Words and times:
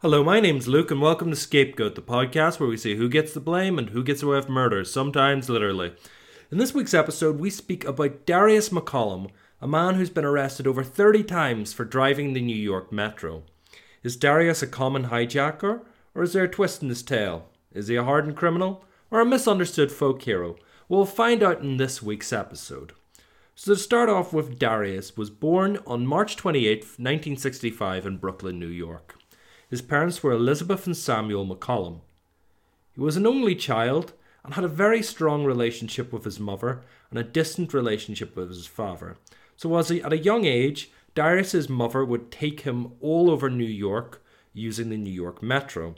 Hello, 0.00 0.22
my 0.22 0.38
name's 0.38 0.68
Luke, 0.68 0.92
and 0.92 1.02
welcome 1.02 1.28
to 1.30 1.34
Scapegoat, 1.34 1.96
the 1.96 2.00
podcast 2.00 2.60
where 2.60 2.68
we 2.68 2.76
see 2.76 2.94
who 2.94 3.08
gets 3.08 3.34
the 3.34 3.40
blame 3.40 3.80
and 3.80 3.90
who 3.90 4.04
gets 4.04 4.22
away 4.22 4.36
with 4.36 4.48
murder, 4.48 4.84
sometimes 4.84 5.48
literally. 5.48 5.92
In 6.52 6.58
this 6.58 6.72
week's 6.72 6.94
episode, 6.94 7.40
we 7.40 7.50
speak 7.50 7.84
about 7.84 8.24
Darius 8.24 8.68
McCollum, 8.68 9.28
a 9.60 9.66
man 9.66 9.96
who's 9.96 10.08
been 10.08 10.24
arrested 10.24 10.68
over 10.68 10.84
30 10.84 11.24
times 11.24 11.72
for 11.72 11.84
driving 11.84 12.32
the 12.32 12.40
New 12.40 12.54
York 12.54 12.92
Metro. 12.92 13.42
Is 14.04 14.14
Darius 14.14 14.62
a 14.62 14.68
common 14.68 15.06
hijacker, 15.06 15.80
or 16.14 16.22
is 16.22 16.32
there 16.32 16.44
a 16.44 16.48
twist 16.48 16.80
in 16.80 16.90
his 16.90 17.02
tale? 17.02 17.48
Is 17.72 17.88
he 17.88 17.96
a 17.96 18.04
hardened 18.04 18.36
criminal, 18.36 18.84
or 19.10 19.18
a 19.18 19.26
misunderstood 19.26 19.90
folk 19.90 20.22
hero? 20.22 20.54
We'll 20.88 21.06
find 21.06 21.42
out 21.42 21.60
in 21.60 21.76
this 21.76 22.00
week's 22.00 22.32
episode. 22.32 22.92
So 23.56 23.74
to 23.74 23.80
start 23.80 24.08
off 24.08 24.32
with, 24.32 24.60
Darius 24.60 25.16
was 25.16 25.28
born 25.28 25.80
on 25.88 26.06
March 26.06 26.36
28, 26.36 26.82
1965 26.84 28.06
in 28.06 28.18
Brooklyn, 28.18 28.60
New 28.60 28.68
York. 28.68 29.17
His 29.68 29.82
parents 29.82 30.22
were 30.22 30.32
Elizabeth 30.32 30.86
and 30.86 30.96
Samuel 30.96 31.46
McCollum. 31.46 32.00
He 32.92 33.00
was 33.00 33.16
an 33.16 33.26
only 33.26 33.54
child 33.54 34.14
and 34.42 34.54
had 34.54 34.64
a 34.64 34.68
very 34.68 35.02
strong 35.02 35.44
relationship 35.44 36.12
with 36.12 36.24
his 36.24 36.40
mother 36.40 36.82
and 37.10 37.18
a 37.18 37.24
distant 37.24 37.74
relationship 37.74 38.34
with 38.34 38.48
his 38.48 38.66
father. 38.66 39.16
So, 39.56 39.76
as 39.76 39.88
he, 39.88 40.02
at 40.02 40.12
a 40.12 40.18
young 40.18 40.46
age, 40.46 40.90
Darius's 41.14 41.68
mother 41.68 42.04
would 42.04 42.30
take 42.30 42.60
him 42.60 42.92
all 43.00 43.30
over 43.30 43.50
New 43.50 43.64
York 43.64 44.22
using 44.54 44.88
the 44.88 44.96
New 44.96 45.12
York 45.12 45.42
Metro. 45.42 45.94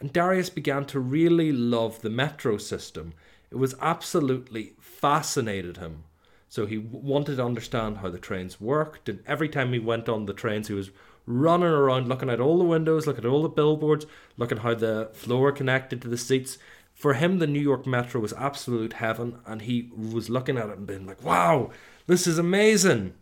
And 0.00 0.12
Darius 0.12 0.50
began 0.50 0.84
to 0.86 0.98
really 0.98 1.52
love 1.52 2.00
the 2.00 2.10
metro 2.10 2.56
system. 2.58 3.12
It 3.50 3.56
was 3.56 3.76
absolutely 3.80 4.72
fascinated 4.80 5.76
him. 5.76 6.04
So 6.48 6.66
he 6.66 6.78
wanted 6.78 7.36
to 7.36 7.44
understand 7.44 7.98
how 7.98 8.10
the 8.10 8.18
trains 8.18 8.60
worked, 8.60 9.08
and 9.08 9.22
every 9.26 9.48
time 9.48 9.72
he 9.72 9.78
went 9.78 10.08
on 10.08 10.26
the 10.26 10.34
trains, 10.34 10.68
he 10.68 10.74
was 10.74 10.90
running 11.26 11.68
around 11.68 12.08
looking 12.08 12.30
at 12.30 12.40
all 12.40 12.58
the 12.58 12.64
windows, 12.64 13.06
looking 13.06 13.24
at 13.24 13.30
all 13.30 13.42
the 13.42 13.48
billboards, 13.48 14.06
looking 14.36 14.58
how 14.58 14.74
the 14.74 15.10
floor 15.12 15.52
connected 15.52 16.02
to 16.02 16.08
the 16.08 16.18
seats. 16.18 16.58
For 16.94 17.14
him, 17.14 17.38
the 17.38 17.46
New 17.46 17.60
York 17.60 17.86
Metro 17.86 18.20
was 18.20 18.32
absolute 18.34 18.94
heaven, 18.94 19.38
and 19.46 19.62
he 19.62 19.90
was 19.96 20.30
looking 20.30 20.58
at 20.58 20.68
it 20.68 20.78
and 20.78 20.86
being 20.86 21.06
like, 21.06 21.22
wow, 21.22 21.70
this 22.06 22.26
is 22.26 22.38
amazing. 22.38 23.14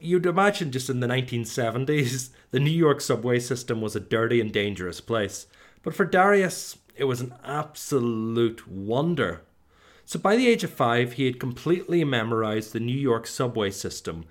You'd 0.00 0.26
imagine 0.26 0.72
just 0.72 0.88
in 0.88 1.00
the 1.00 1.06
1970s, 1.06 2.30
the 2.50 2.60
New 2.60 2.70
York 2.70 3.00
subway 3.00 3.38
system 3.38 3.80
was 3.80 3.94
a 3.94 4.00
dirty 4.00 4.40
and 4.40 4.52
dangerous 4.52 5.00
place. 5.00 5.46
But 5.82 5.94
for 5.94 6.04
Darius, 6.04 6.78
it 6.96 7.04
was 7.04 7.20
an 7.20 7.34
absolute 7.44 8.66
wonder. 8.66 9.42
So 10.04 10.18
by 10.18 10.36
the 10.36 10.48
age 10.48 10.64
of 10.64 10.70
five, 10.70 11.12
he 11.14 11.26
had 11.26 11.38
completely 11.38 12.02
memorized 12.02 12.72
the 12.72 12.80
New 12.80 12.98
York 12.98 13.26
subway 13.26 13.70
system 13.70 14.24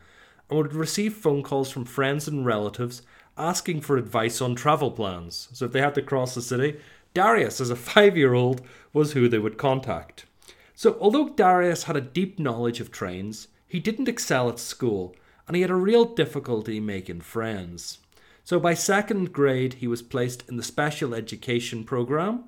and 0.50 0.58
would 0.58 0.74
receive 0.74 1.14
phone 1.14 1.44
calls 1.44 1.70
from 1.70 1.86
friends 1.86 2.28
and 2.28 2.46
relatives 2.46 3.02
asking 3.38 3.82
for 3.82 3.98
advice 3.98 4.42
on 4.42 4.56
travel 4.56 4.92
plans. 4.92 5.48
So 5.54 5.66
if 5.66 5.72
they 5.72 5.82
had 5.82 5.96
to 5.96 6.02
cross 6.02 6.36
the 6.36 6.42
city, 6.42 6.80
Darius, 7.14 7.62
as 7.62 7.70
a 7.70 7.76
five 7.76 8.18
year 8.18 8.34
old, 8.34 8.62
was 8.94 9.14
who 9.14 9.28
they 9.28 9.40
would 9.40 9.58
contact. 9.58 10.26
So 10.76 10.98
although 11.00 11.30
Darius 11.30 11.84
had 11.84 11.96
a 11.96 12.02
deep 12.02 12.40
knowledge 12.40 12.80
of 12.80 12.92
trains, 12.92 13.48
he 13.68 13.80
didn't 13.80 14.08
excel 14.08 14.50
at 14.50 14.60
school 14.60 15.16
and 15.48 15.56
he 15.56 15.62
had 15.62 15.72
a 15.72 15.76
real 15.76 16.06
difficulty 16.06 16.80
making 16.80 17.22
friends. 17.22 18.00
So 18.44 18.60
by 18.60 18.74
second 18.74 19.32
grade, 19.32 19.76
he 19.76 19.88
was 19.88 20.02
placed 20.02 20.48
in 20.50 20.58
the 20.58 20.64
special 20.64 21.14
education 21.14 21.84
program. 21.84 22.46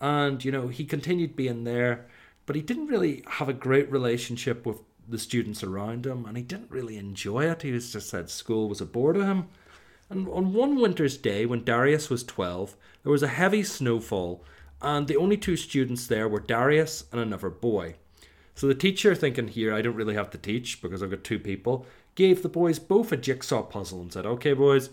And, 0.00 0.44
you 0.44 0.52
know, 0.52 0.68
he 0.68 0.84
continued 0.84 1.36
being 1.36 1.64
there, 1.64 2.06
but 2.46 2.56
he 2.56 2.62
didn't 2.62 2.88
really 2.88 3.24
have 3.26 3.48
a 3.48 3.52
great 3.52 3.90
relationship 3.90 4.66
with 4.66 4.78
the 5.12 5.18
students 5.18 5.62
around 5.62 6.06
him, 6.06 6.24
and 6.26 6.36
he 6.36 6.42
didn't 6.42 6.70
really 6.70 6.96
enjoy 6.96 7.50
it. 7.50 7.62
He 7.62 7.70
was 7.70 7.92
just 7.92 8.10
said 8.10 8.28
school 8.28 8.68
was 8.68 8.80
a 8.80 8.86
bore 8.86 9.12
to 9.12 9.24
him. 9.24 9.46
And 10.10 10.28
on 10.28 10.52
one 10.52 10.80
winter's 10.80 11.16
day, 11.16 11.46
when 11.46 11.64
Darius 11.64 12.10
was 12.10 12.24
12, 12.24 12.76
there 13.02 13.12
was 13.12 13.22
a 13.22 13.28
heavy 13.28 13.62
snowfall, 13.62 14.44
and 14.80 15.06
the 15.06 15.16
only 15.16 15.36
two 15.36 15.56
students 15.56 16.06
there 16.06 16.28
were 16.28 16.40
Darius 16.40 17.04
and 17.12 17.20
another 17.20 17.48
boy. 17.48 17.94
So 18.54 18.66
the 18.66 18.74
teacher, 18.74 19.14
thinking 19.14 19.48
here, 19.48 19.74
I 19.74 19.80
don't 19.80 19.94
really 19.96 20.14
have 20.14 20.30
to 20.30 20.38
teach 20.38 20.82
because 20.82 21.02
I've 21.02 21.10
got 21.10 21.24
two 21.24 21.38
people, 21.38 21.86
gave 22.14 22.42
the 22.42 22.48
boys 22.48 22.78
both 22.78 23.12
a 23.12 23.16
jigsaw 23.16 23.62
puzzle 23.62 24.00
and 24.00 24.12
said, 24.12 24.26
Okay, 24.26 24.52
boys, 24.52 24.90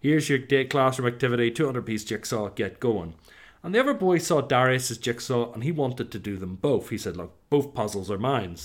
here's 0.00 0.28
your 0.28 0.38
day 0.38 0.64
classroom 0.64 1.08
activity 1.08 1.50
200 1.50 1.82
piece 1.82 2.04
jigsaw, 2.04 2.48
get 2.50 2.80
going. 2.80 3.14
And 3.62 3.74
the 3.74 3.80
other 3.80 3.94
boy 3.94 4.18
saw 4.18 4.40
Darius's 4.40 4.98
jigsaw 4.98 5.52
and 5.52 5.64
he 5.64 5.72
wanted 5.72 6.10
to 6.12 6.18
do 6.18 6.36
them 6.36 6.56
both. 6.56 6.90
He 6.90 6.98
said, 6.98 7.16
Look, 7.16 7.34
both 7.50 7.74
puzzles 7.74 8.10
are 8.10 8.18
mine. 8.18 8.56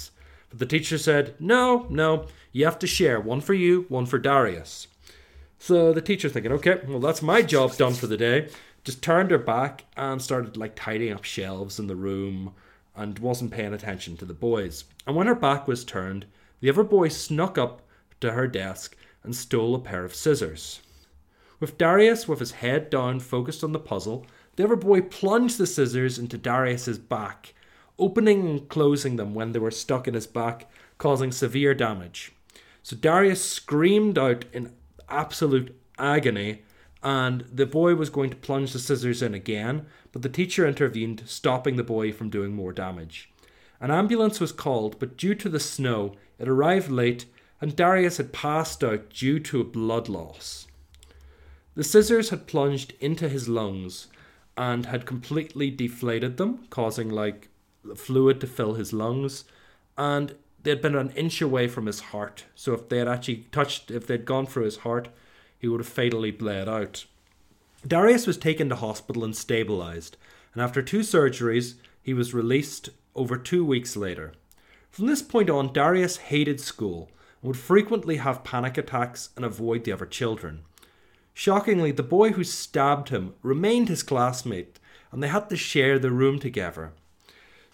But 0.55 0.69
the 0.69 0.77
teacher 0.77 0.97
said, 0.97 1.35
No, 1.37 1.85
no, 1.89 2.27
you 2.53 2.63
have 2.63 2.79
to 2.79 2.87
share 2.87 3.19
one 3.19 3.41
for 3.41 3.53
you, 3.53 3.85
one 3.89 4.05
for 4.05 4.17
Darius. 4.17 4.87
So 5.59 5.91
the 5.91 6.01
teacher 6.01 6.29
thinking, 6.29 6.53
okay, 6.53 6.79
well 6.87 7.01
that's 7.01 7.21
my 7.21 7.41
job 7.41 7.75
done 7.75 7.93
for 7.93 8.07
the 8.07 8.15
day. 8.15 8.47
Just 8.85 9.03
turned 9.03 9.31
her 9.31 9.37
back 9.37 9.83
and 9.97 10.21
started 10.21 10.55
like 10.55 10.73
tidying 10.73 11.11
up 11.11 11.25
shelves 11.25 11.77
in 11.77 11.87
the 11.87 11.95
room 11.97 12.53
and 12.95 13.19
wasn't 13.19 13.51
paying 13.51 13.73
attention 13.73 14.15
to 14.15 14.23
the 14.23 14.33
boys. 14.33 14.85
And 15.05 15.13
when 15.13 15.27
her 15.27 15.35
back 15.35 15.67
was 15.67 15.83
turned, 15.83 16.25
the 16.61 16.69
other 16.69 16.83
boy 16.85 17.09
snuck 17.09 17.57
up 17.57 17.81
to 18.21 18.31
her 18.31 18.47
desk 18.47 18.95
and 19.23 19.35
stole 19.35 19.75
a 19.75 19.79
pair 19.79 20.05
of 20.05 20.15
scissors. 20.15 20.79
With 21.59 21.77
Darius 21.77 22.29
with 22.29 22.39
his 22.39 22.51
head 22.53 22.89
down 22.89 23.19
focused 23.19 23.61
on 23.61 23.73
the 23.73 23.79
puzzle, 23.79 24.25
the 24.55 24.63
other 24.63 24.77
boy 24.77 25.01
plunged 25.01 25.57
the 25.57 25.67
scissors 25.67 26.17
into 26.17 26.37
Darius's 26.37 26.97
back 26.97 27.53
opening 27.97 28.47
and 28.47 28.69
closing 28.69 29.15
them 29.15 29.33
when 29.33 29.51
they 29.51 29.59
were 29.59 29.71
stuck 29.71 30.07
in 30.07 30.13
his 30.13 30.27
back, 30.27 30.69
causing 30.97 31.31
severe 31.31 31.73
damage. 31.73 32.31
So 32.83 32.95
Darius 32.95 33.43
screamed 33.43 34.17
out 34.17 34.45
in 34.53 34.73
absolute 35.09 35.75
agony, 35.97 36.63
and 37.01 37.41
the 37.51 37.65
boy 37.65 37.95
was 37.95 38.09
going 38.09 38.29
to 38.29 38.35
plunge 38.35 38.73
the 38.73 38.79
scissors 38.79 39.21
in 39.21 39.33
again, 39.33 39.85
but 40.11 40.21
the 40.21 40.29
teacher 40.29 40.67
intervened, 40.67 41.23
stopping 41.25 41.75
the 41.75 41.83
boy 41.83 42.11
from 42.11 42.29
doing 42.29 42.53
more 42.53 42.73
damage. 42.73 43.31
An 43.79 43.91
ambulance 43.91 44.39
was 44.39 44.51
called, 44.51 44.99
but 44.99 45.17
due 45.17 45.35
to 45.35 45.49
the 45.49 45.59
snow, 45.59 46.13
it 46.39 46.47
arrived 46.47 46.89
late, 46.89 47.25
and 47.61 47.75
Darius 47.75 48.17
had 48.17 48.33
passed 48.33 48.83
out 48.83 49.09
due 49.09 49.39
to 49.39 49.61
a 49.61 49.65
blood 49.65 50.09
loss. 50.09 50.67
The 51.75 51.83
scissors 51.83 52.29
had 52.29 52.47
plunged 52.47 52.93
into 52.99 53.27
his 53.27 53.49
lungs 53.49 54.07
and 54.57 54.85
had 54.85 55.05
completely 55.05 55.69
deflated 55.69 56.37
them, 56.37 56.65
causing 56.69 57.09
like 57.09 57.49
fluid 57.95 58.41
to 58.41 58.47
fill 58.47 58.73
his 58.73 58.93
lungs, 58.93 59.43
and 59.97 60.35
they'd 60.63 60.81
been 60.81 60.95
an 60.95 61.11
inch 61.11 61.41
away 61.41 61.67
from 61.67 61.85
his 61.85 61.99
heart. 61.99 62.45
So 62.55 62.73
if 62.73 62.89
they 62.89 62.97
had 62.97 63.07
actually 63.07 63.45
touched, 63.51 63.91
if 63.91 64.07
they'd 64.07 64.25
gone 64.25 64.47
through 64.47 64.65
his 64.65 64.77
heart, 64.77 65.09
he 65.59 65.67
would 65.67 65.79
have 65.79 65.87
fatally 65.87 66.31
bled 66.31 66.67
out. 66.67 67.05
Darius 67.87 68.25
was 68.25 68.37
taken 68.37 68.69
to 68.69 68.75
hospital 68.75 69.23
and 69.23 69.35
stabilized, 69.35 70.17
and 70.53 70.61
after 70.61 70.81
two 70.81 70.99
surgeries, 70.99 71.75
he 72.01 72.13
was 72.13 72.33
released 72.33 72.89
over 73.15 73.37
two 73.37 73.63
weeks 73.63 73.95
later. 73.95 74.33
From 74.89 75.07
this 75.07 75.21
point 75.21 75.49
on, 75.49 75.73
Darius 75.73 76.17
hated 76.17 76.59
school 76.59 77.09
and 77.41 77.49
would 77.49 77.57
frequently 77.57 78.17
have 78.17 78.43
panic 78.43 78.77
attacks 78.77 79.29
and 79.35 79.45
avoid 79.45 79.83
the 79.83 79.91
other 79.91 80.05
children. 80.05 80.63
Shockingly, 81.33 81.91
the 81.91 82.01
boy 82.01 82.31
who 82.31 82.43
stabbed 82.43 83.09
him 83.09 83.33
remained 83.43 83.89
his 83.89 84.03
classmate, 84.03 84.79
and 85.11 85.21
they 85.21 85.27
had 85.27 85.49
to 85.49 85.57
share 85.57 85.99
the 85.99 86.11
room 86.11 86.39
together. 86.39 86.93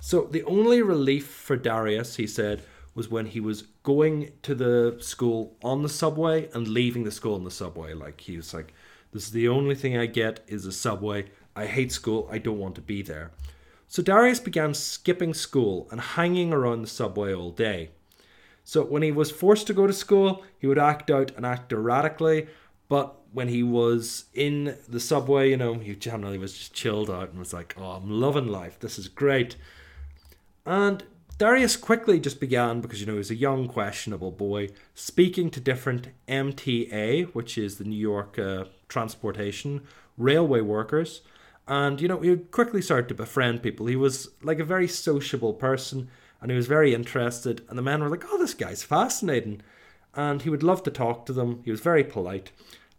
So 0.03 0.23
the 0.23 0.43
only 0.45 0.81
relief 0.81 1.27
for 1.27 1.55
Darius, 1.55 2.15
he 2.15 2.25
said, 2.25 2.63
was 2.95 3.09
when 3.09 3.27
he 3.27 3.39
was 3.39 3.61
going 3.83 4.31
to 4.41 4.55
the 4.55 4.97
school 4.99 5.55
on 5.63 5.83
the 5.83 5.89
subway 5.89 6.49
and 6.53 6.67
leaving 6.67 7.03
the 7.03 7.11
school 7.11 7.35
on 7.35 7.43
the 7.43 7.51
subway. 7.51 7.93
Like 7.93 8.19
he 8.19 8.35
was 8.35 8.51
like, 8.51 8.73
"This 9.11 9.25
is 9.25 9.31
the 9.31 9.47
only 9.47 9.75
thing 9.75 9.95
I 9.95 10.07
get 10.07 10.43
is 10.47 10.65
a 10.65 10.71
subway. 10.71 11.29
I 11.55 11.67
hate 11.67 11.91
school. 11.91 12.27
I 12.31 12.39
don't 12.39 12.57
want 12.57 12.73
to 12.75 12.81
be 12.81 13.03
there." 13.03 13.31
So 13.87 14.01
Darius 14.01 14.39
began 14.39 14.73
skipping 14.73 15.35
school 15.35 15.87
and 15.91 16.01
hanging 16.01 16.51
around 16.51 16.81
the 16.81 16.87
subway 16.87 17.31
all 17.33 17.51
day. 17.51 17.91
So 18.63 18.83
when 18.83 19.03
he 19.03 19.11
was 19.11 19.29
forced 19.29 19.67
to 19.67 19.73
go 19.73 19.85
to 19.85 19.93
school, 19.93 20.43
he 20.57 20.65
would 20.65 20.79
act 20.79 21.11
out 21.11 21.31
and 21.37 21.45
act 21.45 21.71
erratically. 21.71 22.47
But 22.89 23.15
when 23.31 23.49
he 23.49 23.61
was 23.61 24.25
in 24.33 24.77
the 24.89 24.99
subway, 24.99 25.51
you 25.51 25.57
know, 25.57 25.75
he 25.75 25.95
generally 25.95 26.39
was 26.39 26.57
just 26.57 26.73
chilled 26.73 27.09
out 27.11 27.29
and 27.29 27.37
was 27.37 27.53
like, 27.53 27.75
"Oh, 27.77 27.91
I'm 27.91 28.09
loving 28.09 28.47
life. 28.47 28.79
This 28.79 28.97
is 28.97 29.07
great." 29.07 29.55
And 30.65 31.03
Darius 31.37 31.75
quickly 31.75 32.19
just 32.19 32.39
began, 32.39 32.81
because 32.81 32.99
you 32.99 33.05
know 33.05 33.13
he 33.13 33.17
was 33.17 33.31
a 33.31 33.35
young, 33.35 33.67
questionable 33.67 34.31
boy, 34.31 34.69
speaking 34.93 35.49
to 35.51 35.59
different 35.59 36.09
MTA, 36.27 37.33
which 37.33 37.57
is 37.57 37.77
the 37.77 37.83
New 37.83 37.99
York 37.99 38.37
uh, 38.37 38.65
Transportation 38.87 39.81
Railway 40.17 40.61
workers. 40.61 41.21
And 41.67 42.01
you 42.01 42.07
know, 42.07 42.19
he 42.19 42.29
would 42.29 42.51
quickly 42.51 42.81
started 42.81 43.07
to 43.09 43.15
befriend 43.15 43.63
people. 43.63 43.85
He 43.85 43.95
was 43.95 44.29
like 44.43 44.59
a 44.59 44.65
very 44.65 44.87
sociable 44.87 45.53
person 45.53 46.09
and 46.41 46.49
he 46.49 46.57
was 46.57 46.67
very 46.67 46.93
interested. 46.93 47.63
And 47.69 47.77
the 47.77 47.83
men 47.83 48.01
were 48.01 48.09
like, 48.09 48.25
oh, 48.29 48.37
this 48.37 48.53
guy's 48.53 48.83
fascinating. 48.83 49.61
And 50.13 50.41
he 50.41 50.49
would 50.49 50.63
love 50.63 50.83
to 50.83 50.91
talk 50.91 51.25
to 51.25 51.33
them. 51.33 51.61
He 51.63 51.71
was 51.71 51.79
very 51.79 52.03
polite 52.03 52.51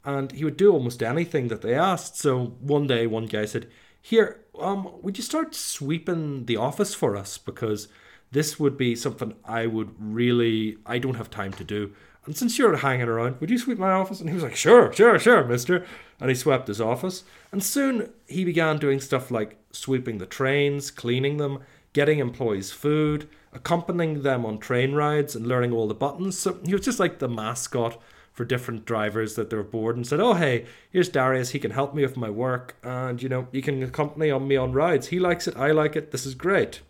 and 0.04 0.32
he 0.32 0.44
would 0.44 0.56
do 0.56 0.72
almost 0.72 1.02
anything 1.02 1.48
that 1.48 1.62
they 1.62 1.74
asked. 1.74 2.16
So 2.16 2.56
one 2.60 2.86
day, 2.86 3.06
one 3.06 3.26
guy 3.26 3.44
said, 3.44 3.68
Here, 4.00 4.40
um, 4.58 5.02
would 5.02 5.16
you 5.16 5.24
start 5.24 5.54
sweeping 5.54 6.46
the 6.46 6.56
office 6.56 6.94
for 6.94 7.16
us? 7.16 7.38
Because 7.38 7.88
this 8.30 8.58
would 8.58 8.76
be 8.76 8.94
something 8.94 9.34
I 9.44 9.66
would 9.66 9.94
really, 9.98 10.78
I 10.86 10.98
don't 10.98 11.16
have 11.16 11.30
time 11.30 11.52
to 11.54 11.64
do. 11.64 11.92
And 12.24 12.36
since 12.36 12.56
you're 12.56 12.76
hanging 12.76 13.08
around, 13.08 13.40
would 13.40 13.50
you 13.50 13.58
sweep 13.58 13.78
my 13.78 13.90
office? 13.90 14.20
And 14.20 14.28
he 14.28 14.34
was 14.34 14.44
like, 14.44 14.54
Sure, 14.54 14.92
sure, 14.92 15.18
sure, 15.18 15.44
mister. 15.44 15.84
And 16.20 16.28
he 16.28 16.36
swept 16.36 16.68
his 16.68 16.80
office. 16.80 17.24
And 17.50 17.62
soon 17.62 18.10
he 18.28 18.44
began 18.44 18.78
doing 18.78 19.00
stuff 19.00 19.30
like 19.30 19.56
sweeping 19.72 20.18
the 20.18 20.26
trains, 20.26 20.90
cleaning 20.90 21.38
them, 21.38 21.60
getting 21.92 22.20
employees 22.20 22.70
food, 22.70 23.28
accompanying 23.52 24.22
them 24.22 24.46
on 24.46 24.58
train 24.58 24.92
rides, 24.92 25.34
and 25.34 25.46
learning 25.46 25.72
all 25.72 25.88
the 25.88 25.94
buttons. 25.94 26.38
So 26.38 26.58
he 26.64 26.72
was 26.72 26.84
just 26.84 27.00
like 27.00 27.18
the 27.18 27.28
mascot 27.28 28.00
for 28.32 28.44
different 28.44 28.86
drivers 28.86 29.34
that 29.34 29.50
they 29.50 29.56
were 29.56 29.62
bored 29.62 29.96
and 29.96 30.06
said, 30.06 30.20
Oh, 30.20 30.34
hey, 30.34 30.66
here's 30.90 31.08
Darius. 31.08 31.50
He 31.50 31.58
can 31.58 31.70
help 31.70 31.94
me 31.94 32.02
with 32.02 32.16
my 32.16 32.30
work. 32.30 32.76
And, 32.82 33.22
you 33.22 33.28
know, 33.28 33.46
you 33.52 33.62
can 33.62 33.82
accompany 33.82 34.30
on 34.30 34.48
me 34.48 34.56
on 34.56 34.72
rides. 34.72 35.08
He 35.08 35.18
likes 35.18 35.46
it. 35.46 35.56
I 35.56 35.70
like 35.72 35.96
it. 35.96 36.10
This 36.10 36.24
is 36.24 36.34
great. 36.34 36.80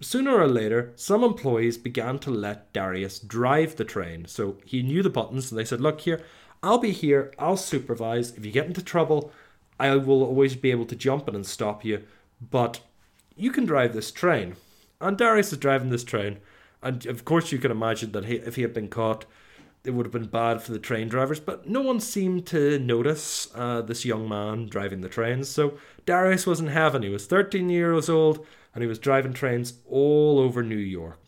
Sooner 0.00 0.34
or 0.34 0.48
later, 0.48 0.92
some 0.96 1.22
employees 1.22 1.76
began 1.76 2.18
to 2.20 2.30
let 2.30 2.72
Darius 2.72 3.18
drive 3.18 3.76
the 3.76 3.84
train. 3.84 4.26
So 4.26 4.56
he 4.64 4.82
knew 4.82 5.02
the 5.02 5.10
buttons 5.10 5.50
and 5.50 5.58
they 5.58 5.64
said, 5.64 5.80
Look 5.80 6.02
here, 6.02 6.22
I'll 6.62 6.78
be 6.78 6.92
here, 6.92 7.32
I'll 7.38 7.56
supervise. 7.56 8.32
If 8.32 8.46
you 8.46 8.52
get 8.52 8.66
into 8.66 8.82
trouble, 8.82 9.32
I 9.78 9.94
will 9.96 10.22
always 10.22 10.56
be 10.56 10.70
able 10.70 10.86
to 10.86 10.96
jump 10.96 11.28
in 11.28 11.34
and 11.34 11.46
stop 11.46 11.84
you, 11.84 12.04
but 12.40 12.80
you 13.36 13.50
can 13.50 13.64
drive 13.64 13.94
this 13.94 14.10
train. 14.10 14.56
And 15.00 15.16
Darius 15.16 15.52
is 15.52 15.58
driving 15.58 15.90
this 15.90 16.04
train. 16.04 16.38
And 16.82 17.04
of 17.06 17.24
course, 17.24 17.52
you 17.52 17.58
can 17.58 17.70
imagine 17.70 18.12
that 18.12 18.26
he, 18.26 18.36
if 18.36 18.56
he 18.56 18.62
had 18.62 18.74
been 18.74 18.88
caught, 18.88 19.24
it 19.84 19.92
would 19.92 20.06
have 20.06 20.12
been 20.12 20.26
bad 20.26 20.62
for 20.62 20.72
the 20.72 20.78
train 20.78 21.08
drivers, 21.08 21.40
but 21.40 21.68
no 21.68 21.80
one 21.80 22.00
seemed 22.00 22.46
to 22.48 22.78
notice 22.78 23.48
uh, 23.54 23.80
this 23.80 24.04
young 24.04 24.28
man 24.28 24.66
driving 24.66 25.00
the 25.00 25.08
trains. 25.08 25.48
So 25.48 25.78
Darius 26.04 26.46
was 26.46 26.60
in 26.60 26.66
heaven. 26.66 27.02
He 27.02 27.08
was 27.08 27.26
13 27.26 27.70
years 27.70 28.08
old 28.08 28.46
and 28.74 28.82
he 28.82 28.88
was 28.88 28.98
driving 28.98 29.32
trains 29.32 29.74
all 29.88 30.38
over 30.38 30.62
New 30.62 30.76
York. 30.76 31.18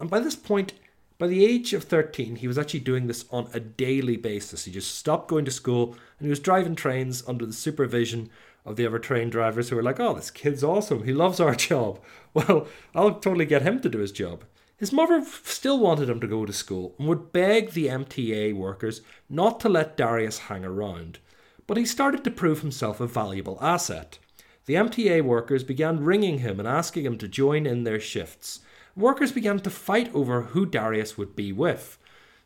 And 0.00 0.10
by 0.10 0.18
this 0.18 0.36
point, 0.36 0.72
by 1.16 1.28
the 1.28 1.44
age 1.44 1.72
of 1.72 1.84
13, 1.84 2.36
he 2.36 2.48
was 2.48 2.58
actually 2.58 2.80
doing 2.80 3.06
this 3.06 3.24
on 3.30 3.48
a 3.54 3.60
daily 3.60 4.16
basis. 4.16 4.64
He 4.64 4.72
just 4.72 4.96
stopped 4.96 5.28
going 5.28 5.44
to 5.44 5.50
school 5.52 5.96
and 6.18 6.26
he 6.26 6.30
was 6.30 6.40
driving 6.40 6.74
trains 6.74 7.22
under 7.28 7.46
the 7.46 7.52
supervision 7.52 8.30
of 8.64 8.74
the 8.76 8.86
other 8.86 8.98
train 8.98 9.30
drivers 9.30 9.68
who 9.68 9.76
were 9.76 9.82
like, 9.82 10.00
oh, 10.00 10.14
this 10.14 10.30
kid's 10.30 10.64
awesome. 10.64 11.04
He 11.04 11.12
loves 11.12 11.38
our 11.38 11.54
job. 11.70 12.00
Well, 12.32 12.66
I'll 12.96 13.14
totally 13.14 13.46
get 13.46 13.62
him 13.62 13.80
to 13.82 13.88
do 13.88 13.98
his 13.98 14.10
job. 14.10 14.44
His 14.76 14.92
mother 14.92 15.24
still 15.44 15.78
wanted 15.78 16.08
him 16.08 16.20
to 16.20 16.26
go 16.26 16.44
to 16.44 16.52
school 16.52 16.94
and 16.98 17.08
would 17.08 17.32
beg 17.32 17.70
the 17.70 17.86
MTA 17.86 18.54
workers 18.54 19.02
not 19.28 19.60
to 19.60 19.68
let 19.68 19.96
Darius 19.96 20.38
hang 20.38 20.64
around. 20.64 21.20
But 21.66 21.76
he 21.76 21.86
started 21.86 22.24
to 22.24 22.30
prove 22.30 22.60
himself 22.60 23.00
a 23.00 23.06
valuable 23.06 23.58
asset. 23.60 24.18
The 24.66 24.74
MTA 24.74 25.22
workers 25.22 25.62
began 25.62 26.04
ringing 26.04 26.38
him 26.38 26.58
and 26.58 26.68
asking 26.68 27.04
him 27.04 27.18
to 27.18 27.28
join 27.28 27.66
in 27.66 27.84
their 27.84 28.00
shifts. 28.00 28.60
Workers 28.96 29.32
began 29.32 29.60
to 29.60 29.70
fight 29.70 30.12
over 30.14 30.42
who 30.42 30.66
Darius 30.66 31.16
would 31.16 31.36
be 31.36 31.52
with. 31.52 31.98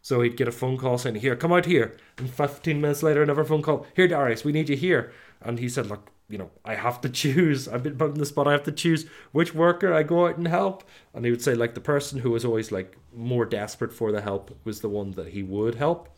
So 0.02 0.20
he'd 0.20 0.36
get 0.36 0.48
a 0.48 0.52
phone 0.52 0.78
call 0.78 0.98
saying, 0.98 1.16
Here, 1.16 1.36
come 1.36 1.52
out 1.52 1.66
here. 1.66 1.96
And 2.16 2.30
15 2.30 2.80
minutes 2.80 3.02
later, 3.02 3.22
another 3.22 3.44
phone 3.44 3.62
call, 3.62 3.86
Here, 3.94 4.08
Darius, 4.08 4.44
we 4.44 4.52
need 4.52 4.68
you 4.68 4.76
here. 4.76 5.12
And 5.40 5.58
he 5.58 5.68
said, 5.68 5.86
Look, 5.86 6.10
you 6.28 6.36
know, 6.36 6.50
I 6.64 6.74
have 6.74 7.00
to 7.00 7.08
choose. 7.08 7.68
I've 7.68 7.82
been 7.82 7.96
put 7.96 8.12
in 8.12 8.18
the 8.18 8.26
spot. 8.26 8.46
I 8.46 8.52
have 8.52 8.64
to 8.64 8.72
choose 8.72 9.06
which 9.32 9.54
worker 9.54 9.92
I 9.92 10.02
go 10.02 10.26
out 10.26 10.36
and 10.36 10.46
help. 10.46 10.84
And 11.14 11.24
he 11.24 11.30
would 11.30 11.42
say, 11.42 11.54
like, 11.54 11.74
the 11.74 11.80
person 11.80 12.20
who 12.20 12.30
was 12.30 12.44
always 12.44 12.70
like 12.70 12.96
more 13.14 13.46
desperate 13.46 13.92
for 13.92 14.12
the 14.12 14.20
help 14.20 14.56
was 14.64 14.80
the 14.80 14.88
one 14.88 15.12
that 15.12 15.28
he 15.28 15.42
would 15.42 15.76
help. 15.76 16.14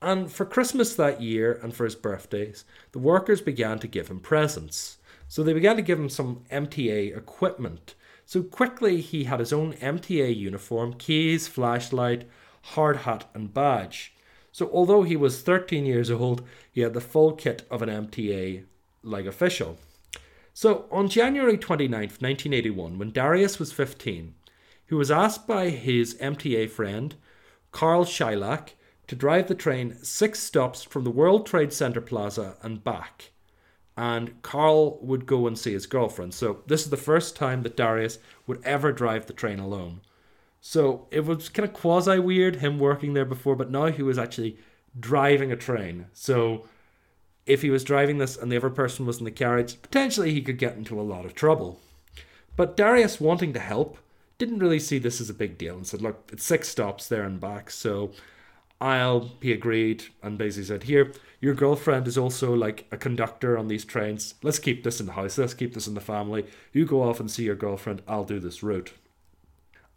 And 0.00 0.30
for 0.30 0.44
Christmas 0.44 0.96
that 0.96 1.20
year 1.20 1.58
and 1.62 1.74
for 1.74 1.84
his 1.84 1.94
birthdays, 1.94 2.64
the 2.92 2.98
workers 2.98 3.40
began 3.40 3.78
to 3.80 3.86
give 3.86 4.08
him 4.08 4.20
presents. 4.20 4.98
So 5.28 5.42
they 5.42 5.52
began 5.52 5.76
to 5.76 5.82
give 5.82 5.98
him 5.98 6.10
some 6.10 6.44
MTA 6.50 7.16
equipment. 7.16 7.94
So 8.26 8.42
quickly 8.42 9.00
he 9.00 9.24
had 9.24 9.40
his 9.40 9.52
own 9.52 9.74
MTA 9.74 10.34
uniform, 10.34 10.94
keys, 10.94 11.48
flashlight, 11.48 12.28
hard 12.62 12.98
hat, 12.98 13.28
and 13.34 13.52
badge. 13.52 14.14
So 14.52 14.70
although 14.72 15.02
he 15.02 15.16
was 15.16 15.42
13 15.42 15.84
years 15.84 16.10
old, 16.10 16.42
he 16.70 16.82
had 16.82 16.94
the 16.94 17.00
full 17.00 17.32
kit 17.32 17.66
of 17.70 17.82
an 17.82 17.88
MTA 17.88 18.64
like 19.04 19.26
official. 19.26 19.78
So 20.52 20.86
on 20.90 21.08
January 21.08 21.58
29th, 21.58 22.22
1981, 22.22 22.98
when 22.98 23.10
Darius 23.10 23.58
was 23.58 23.72
15, 23.72 24.34
he 24.86 24.94
was 24.94 25.10
asked 25.10 25.46
by 25.46 25.70
his 25.70 26.14
MTA 26.16 26.70
friend, 26.70 27.14
Carl 27.72 28.04
Shylock, 28.04 28.70
to 29.06 29.14
drive 29.16 29.48
the 29.48 29.54
train 29.54 29.98
six 30.02 30.40
stops 30.40 30.82
from 30.82 31.04
the 31.04 31.10
World 31.10 31.46
Trade 31.46 31.72
Center 31.72 32.00
Plaza 32.00 32.56
and 32.62 32.82
back 32.82 33.32
and 33.96 34.42
Carl 34.42 34.98
would 35.00 35.26
go 35.26 35.46
and 35.46 35.58
see 35.58 35.72
his 35.72 35.86
girlfriend. 35.86 36.34
So 36.34 36.62
this 36.66 36.82
is 36.82 36.90
the 36.90 36.96
first 36.96 37.36
time 37.36 37.62
that 37.62 37.76
Darius 37.76 38.18
would 38.46 38.60
ever 38.64 38.92
drive 38.92 39.26
the 39.26 39.32
train 39.32 39.58
alone. 39.58 40.00
So 40.60 41.06
it 41.10 41.24
was 41.24 41.48
kind 41.48 41.68
of 41.68 41.74
quasi 41.74 42.18
weird 42.18 42.56
him 42.56 42.78
working 42.78 43.14
there 43.14 43.24
before, 43.24 43.54
but 43.54 43.70
now 43.70 43.86
he 43.86 44.02
was 44.02 44.18
actually 44.18 44.58
driving 44.98 45.52
a 45.52 45.56
train. 45.56 46.06
So 46.12 46.66
if 47.46 47.62
he 47.62 47.70
was 47.70 47.84
driving 47.84 48.18
this 48.18 48.36
and 48.36 48.50
the 48.50 48.56
other 48.56 48.70
person 48.70 49.06
was 49.06 49.18
in 49.18 49.24
the 49.24 49.30
carriage, 49.30 49.80
potentially 49.82 50.32
he 50.32 50.42
could 50.42 50.58
get 50.58 50.76
into 50.76 51.00
a 51.00 51.02
lot 51.02 51.24
of 51.24 51.34
trouble. 51.34 51.80
But 52.56 52.76
Darius, 52.76 53.20
wanting 53.20 53.52
to 53.52 53.60
help, 53.60 53.98
didn't 54.38 54.60
really 54.60 54.80
see 54.80 54.98
this 54.98 55.20
as 55.20 55.30
a 55.30 55.34
big 55.34 55.58
deal 55.58 55.76
and 55.76 55.86
said, 55.86 56.02
Look, 56.02 56.28
it's 56.32 56.44
six 56.44 56.68
stops 56.68 57.08
there 57.08 57.24
and 57.24 57.40
back, 57.40 57.70
so 57.70 58.12
I'll 58.80 59.32
be 59.40 59.52
agreed. 59.52 60.04
And 60.22 60.38
basically 60.38 60.64
said, 60.64 60.84
Here, 60.84 61.12
your 61.40 61.54
girlfriend 61.54 62.06
is 62.06 62.18
also 62.18 62.54
like 62.54 62.86
a 62.90 62.96
conductor 62.96 63.58
on 63.58 63.68
these 63.68 63.84
trains. 63.84 64.34
Let's 64.42 64.58
keep 64.58 64.82
this 64.82 65.00
in 65.00 65.06
the 65.06 65.12
house. 65.12 65.38
Let's 65.38 65.54
keep 65.54 65.74
this 65.74 65.86
in 65.86 65.94
the 65.94 66.00
family. 66.00 66.46
You 66.72 66.86
go 66.86 67.02
off 67.02 67.20
and 67.20 67.30
see 67.30 67.44
your 67.44 67.54
girlfriend. 67.54 68.02
I'll 68.08 68.24
do 68.24 68.40
this 68.40 68.62
route. 68.62 68.92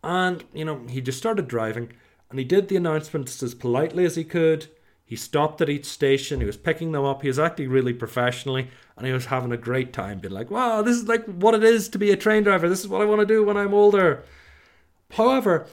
And, 0.03 0.43
you 0.53 0.65
know, 0.65 0.81
he 0.87 1.01
just 1.01 1.17
started 1.17 1.47
driving 1.47 1.91
and 2.29 2.39
he 2.39 2.45
did 2.45 2.67
the 2.67 2.75
announcements 2.75 3.41
as 3.41 3.55
politely 3.55 4.05
as 4.05 4.15
he 4.15 4.23
could. 4.23 4.67
He 5.07 5.15
stopped 5.15 5.61
at 5.61 5.69
each 5.69 5.85
station. 5.85 6.41
He 6.41 6.45
was 6.45 6.57
picking 6.57 6.91
them 6.91 7.05
up. 7.05 7.21
He 7.21 7.29
was 7.29 7.39
acting 7.39 7.69
really 7.69 7.93
professionally 7.93 8.69
and 8.97 9.07
he 9.07 9.13
was 9.13 9.27
having 9.27 9.53
a 9.53 9.57
great 9.57 9.93
time 9.93 10.19
being 10.19 10.33
like, 10.33 10.51
wow, 10.51 10.81
this 10.81 10.97
is 10.97 11.07
like 11.07 11.23
what 11.25 11.55
it 11.55 11.63
is 11.63 11.87
to 11.89 11.97
be 11.97 12.11
a 12.11 12.17
train 12.17 12.43
driver. 12.43 12.67
This 12.67 12.81
is 12.81 12.89
what 12.89 13.01
I 13.01 13.05
want 13.05 13.21
to 13.21 13.25
do 13.25 13.43
when 13.43 13.55
I'm 13.55 13.73
older. 13.73 14.23
However, 15.11 15.65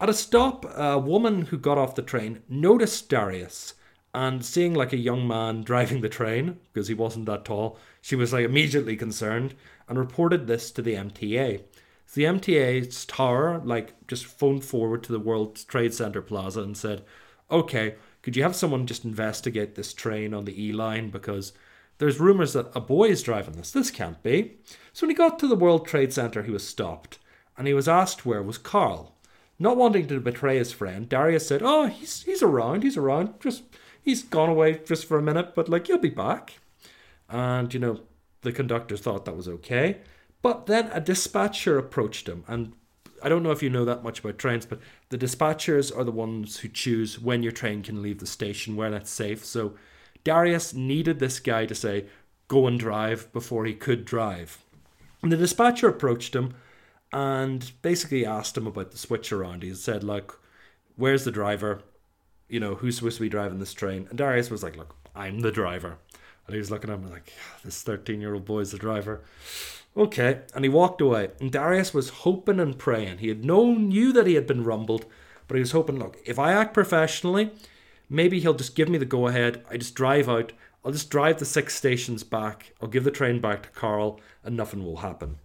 at 0.00 0.08
a 0.08 0.14
stop, 0.14 0.66
a 0.76 0.98
woman 0.98 1.42
who 1.42 1.56
got 1.56 1.78
off 1.78 1.94
the 1.94 2.02
train 2.02 2.42
noticed 2.48 3.08
Darius 3.08 3.74
and 4.12 4.44
seeing 4.44 4.74
like 4.74 4.92
a 4.92 4.98
young 4.98 5.26
man 5.26 5.62
driving 5.64 6.00
the 6.00 6.08
train 6.08 6.58
because 6.72 6.88
he 6.88 6.94
wasn't 6.94 7.26
that 7.26 7.44
tall 7.44 7.78
she 8.00 8.16
was 8.16 8.32
like 8.32 8.44
immediately 8.44 8.96
concerned 8.96 9.54
and 9.88 9.98
reported 9.98 10.46
this 10.46 10.70
to 10.70 10.82
the 10.82 10.94
mta 10.94 11.62
so 12.06 12.14
the 12.14 12.24
mta's 12.24 13.04
tower 13.04 13.60
like 13.64 13.94
just 14.06 14.26
phoned 14.26 14.64
forward 14.64 15.02
to 15.02 15.12
the 15.12 15.20
world 15.20 15.64
trade 15.68 15.94
center 15.94 16.22
plaza 16.22 16.60
and 16.60 16.76
said 16.76 17.04
okay 17.50 17.94
could 18.22 18.36
you 18.36 18.42
have 18.42 18.56
someone 18.56 18.86
just 18.86 19.04
investigate 19.04 19.74
this 19.74 19.92
train 19.92 20.34
on 20.34 20.44
the 20.44 20.64
e 20.64 20.72
line 20.72 21.10
because 21.10 21.52
there's 21.98 22.20
rumors 22.20 22.52
that 22.52 22.70
a 22.74 22.80
boy 22.80 23.08
is 23.08 23.22
driving 23.22 23.54
this 23.54 23.70
this 23.70 23.90
can't 23.90 24.22
be 24.22 24.56
so 24.92 25.06
when 25.06 25.10
he 25.10 25.16
got 25.16 25.38
to 25.38 25.46
the 25.46 25.56
world 25.56 25.86
trade 25.86 26.12
center 26.12 26.42
he 26.42 26.50
was 26.50 26.66
stopped 26.66 27.18
and 27.56 27.66
he 27.66 27.74
was 27.74 27.88
asked 27.88 28.24
where 28.24 28.42
was 28.42 28.58
carl 28.58 29.16
not 29.58 29.76
wanting 29.76 30.06
to 30.06 30.20
betray 30.20 30.56
his 30.56 30.72
friend 30.72 31.08
darius 31.08 31.46
said 31.46 31.62
oh 31.62 31.86
he's 31.86 32.22
he's 32.22 32.42
around 32.42 32.82
he's 32.82 32.96
around 32.96 33.38
just 33.40 33.62
he's 34.02 34.22
gone 34.22 34.48
away 34.48 34.80
just 34.84 35.06
for 35.06 35.18
a 35.18 35.22
minute, 35.22 35.54
but 35.54 35.68
like, 35.68 35.86
he'll 35.86 35.98
be 35.98 36.10
back. 36.10 36.58
And, 37.28 37.72
you 37.72 37.80
know, 37.80 38.00
the 38.42 38.52
conductor 38.52 38.96
thought 38.96 39.24
that 39.24 39.36
was 39.36 39.48
okay. 39.48 39.98
But 40.42 40.66
then 40.66 40.90
a 40.92 41.00
dispatcher 41.00 41.78
approached 41.78 42.28
him. 42.28 42.44
And 42.48 42.72
I 43.22 43.28
don't 43.28 43.42
know 43.42 43.50
if 43.50 43.62
you 43.62 43.70
know 43.70 43.84
that 43.84 44.02
much 44.02 44.20
about 44.20 44.38
trains, 44.38 44.66
but 44.66 44.80
the 45.08 45.18
dispatchers 45.18 45.96
are 45.96 46.04
the 46.04 46.12
ones 46.12 46.58
who 46.58 46.68
choose 46.68 47.18
when 47.18 47.42
your 47.42 47.52
train 47.52 47.82
can 47.82 48.02
leave 48.02 48.18
the 48.18 48.26
station, 48.26 48.76
where 48.76 48.90
that's 48.90 49.10
safe. 49.10 49.44
So 49.44 49.74
Darius 50.24 50.74
needed 50.74 51.18
this 51.18 51.40
guy 51.40 51.66
to 51.66 51.74
say, 51.74 52.06
go 52.48 52.66
and 52.66 52.78
drive 52.78 53.32
before 53.32 53.64
he 53.64 53.74
could 53.74 54.04
drive. 54.04 54.58
And 55.22 55.30
the 55.30 55.36
dispatcher 55.36 55.88
approached 55.88 56.34
him 56.34 56.54
and 57.12 57.70
basically 57.82 58.24
asked 58.24 58.56
him 58.56 58.66
about 58.66 58.90
the 58.92 58.98
switch 58.98 59.32
around. 59.32 59.62
He 59.62 59.74
said, 59.74 60.02
like, 60.02 60.30
where's 60.96 61.24
the 61.24 61.30
driver? 61.30 61.82
you 62.50 62.60
know, 62.60 62.74
who's 62.74 62.96
supposed 62.96 63.16
to 63.16 63.22
be 63.22 63.28
driving 63.28 63.60
this 63.60 63.72
train? 63.72 64.06
And 64.10 64.18
Darius 64.18 64.50
was 64.50 64.62
like, 64.62 64.76
look, 64.76 64.94
I'm 65.14 65.40
the 65.40 65.52
driver. 65.52 65.98
And 66.46 66.54
he 66.54 66.58
was 66.58 66.70
looking 66.70 66.90
at 66.90 66.98
him 66.98 67.10
like, 67.10 67.32
this 67.64 67.82
13 67.82 68.20
year 68.20 68.34
old 68.34 68.44
boy's 68.44 68.72
the 68.72 68.78
driver. 68.78 69.22
Okay. 69.96 70.40
And 70.54 70.64
he 70.64 70.68
walked 70.68 71.00
away. 71.00 71.30
And 71.40 71.50
Darius 71.50 71.92
was 71.92 72.10
hoping 72.10 72.60
and 72.60 72.78
praying. 72.78 73.18
He 73.18 73.28
had 73.28 73.44
known, 73.44 73.88
knew 73.88 74.12
that 74.12 74.26
he 74.26 74.34
had 74.34 74.46
been 74.46 74.64
rumbled, 74.64 75.06
but 75.48 75.56
he 75.56 75.60
was 75.60 75.72
hoping, 75.72 75.98
look, 75.98 76.18
if 76.24 76.38
I 76.38 76.52
act 76.52 76.74
professionally, 76.74 77.50
maybe 78.08 78.40
he'll 78.40 78.54
just 78.54 78.76
give 78.76 78.88
me 78.88 78.98
the 78.98 79.04
go 79.04 79.26
ahead. 79.26 79.64
I 79.70 79.76
just 79.76 79.94
drive 79.94 80.28
out. 80.28 80.52
I'll 80.84 80.92
just 80.92 81.10
drive 81.10 81.38
the 81.38 81.44
six 81.44 81.74
stations 81.74 82.24
back. 82.24 82.72
I'll 82.80 82.88
give 82.88 83.04
the 83.04 83.10
train 83.10 83.40
back 83.40 83.64
to 83.64 83.68
Carl, 83.70 84.20
and 84.42 84.56
nothing 84.56 84.84
will 84.84 84.98
happen. 84.98 85.36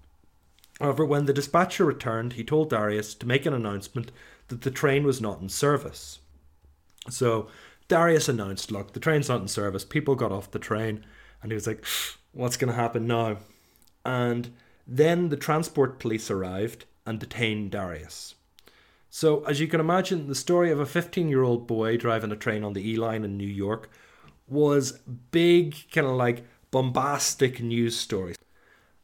However, 0.79 1.05
when 1.05 1.25
the 1.25 1.33
dispatcher 1.33 1.85
returned, 1.85 2.33
he 2.33 2.43
told 2.43 2.69
Darius 2.69 3.13
to 3.15 3.25
make 3.25 3.45
an 3.45 3.53
announcement 3.53 4.11
that 4.47 4.61
the 4.61 4.71
train 4.71 5.05
was 5.05 5.19
not 5.19 5.41
in 5.41 5.49
service. 5.49 6.19
So 7.09 7.47
Darius 7.87 8.29
announced, 8.29 8.71
look, 8.71 8.93
the 8.93 8.99
train's 8.99 9.29
not 9.29 9.41
in 9.41 9.47
service. 9.47 9.83
People 9.83 10.15
got 10.15 10.31
off 10.31 10.51
the 10.51 10.59
train, 10.59 11.05
and 11.41 11.51
he 11.51 11.55
was 11.55 11.67
like, 11.67 11.83
what's 12.31 12.57
going 12.57 12.71
to 12.71 12.79
happen 12.79 13.07
now? 13.07 13.37
And 14.05 14.53
then 14.87 15.29
the 15.29 15.37
transport 15.37 15.99
police 15.99 16.29
arrived, 16.29 16.85
and 17.05 17.19
detained 17.19 17.71
Darius. 17.71 18.35
So, 19.09 19.43
as 19.45 19.59
you 19.59 19.67
can 19.67 19.79
imagine, 19.79 20.27
the 20.27 20.35
story 20.35 20.71
of 20.71 20.79
a 20.79 20.85
15 20.85 21.29
year 21.29 21.43
old 21.43 21.67
boy 21.67 21.97
driving 21.97 22.31
a 22.31 22.35
train 22.35 22.63
on 22.63 22.73
the 22.73 22.87
E 22.87 22.97
line 22.97 23.23
in 23.23 23.37
New 23.37 23.47
York 23.47 23.89
was 24.47 24.99
big, 25.31 25.75
kind 25.91 26.07
of 26.07 26.13
like 26.13 26.45
bombastic 26.71 27.61
news 27.61 27.95
story. 27.95 28.35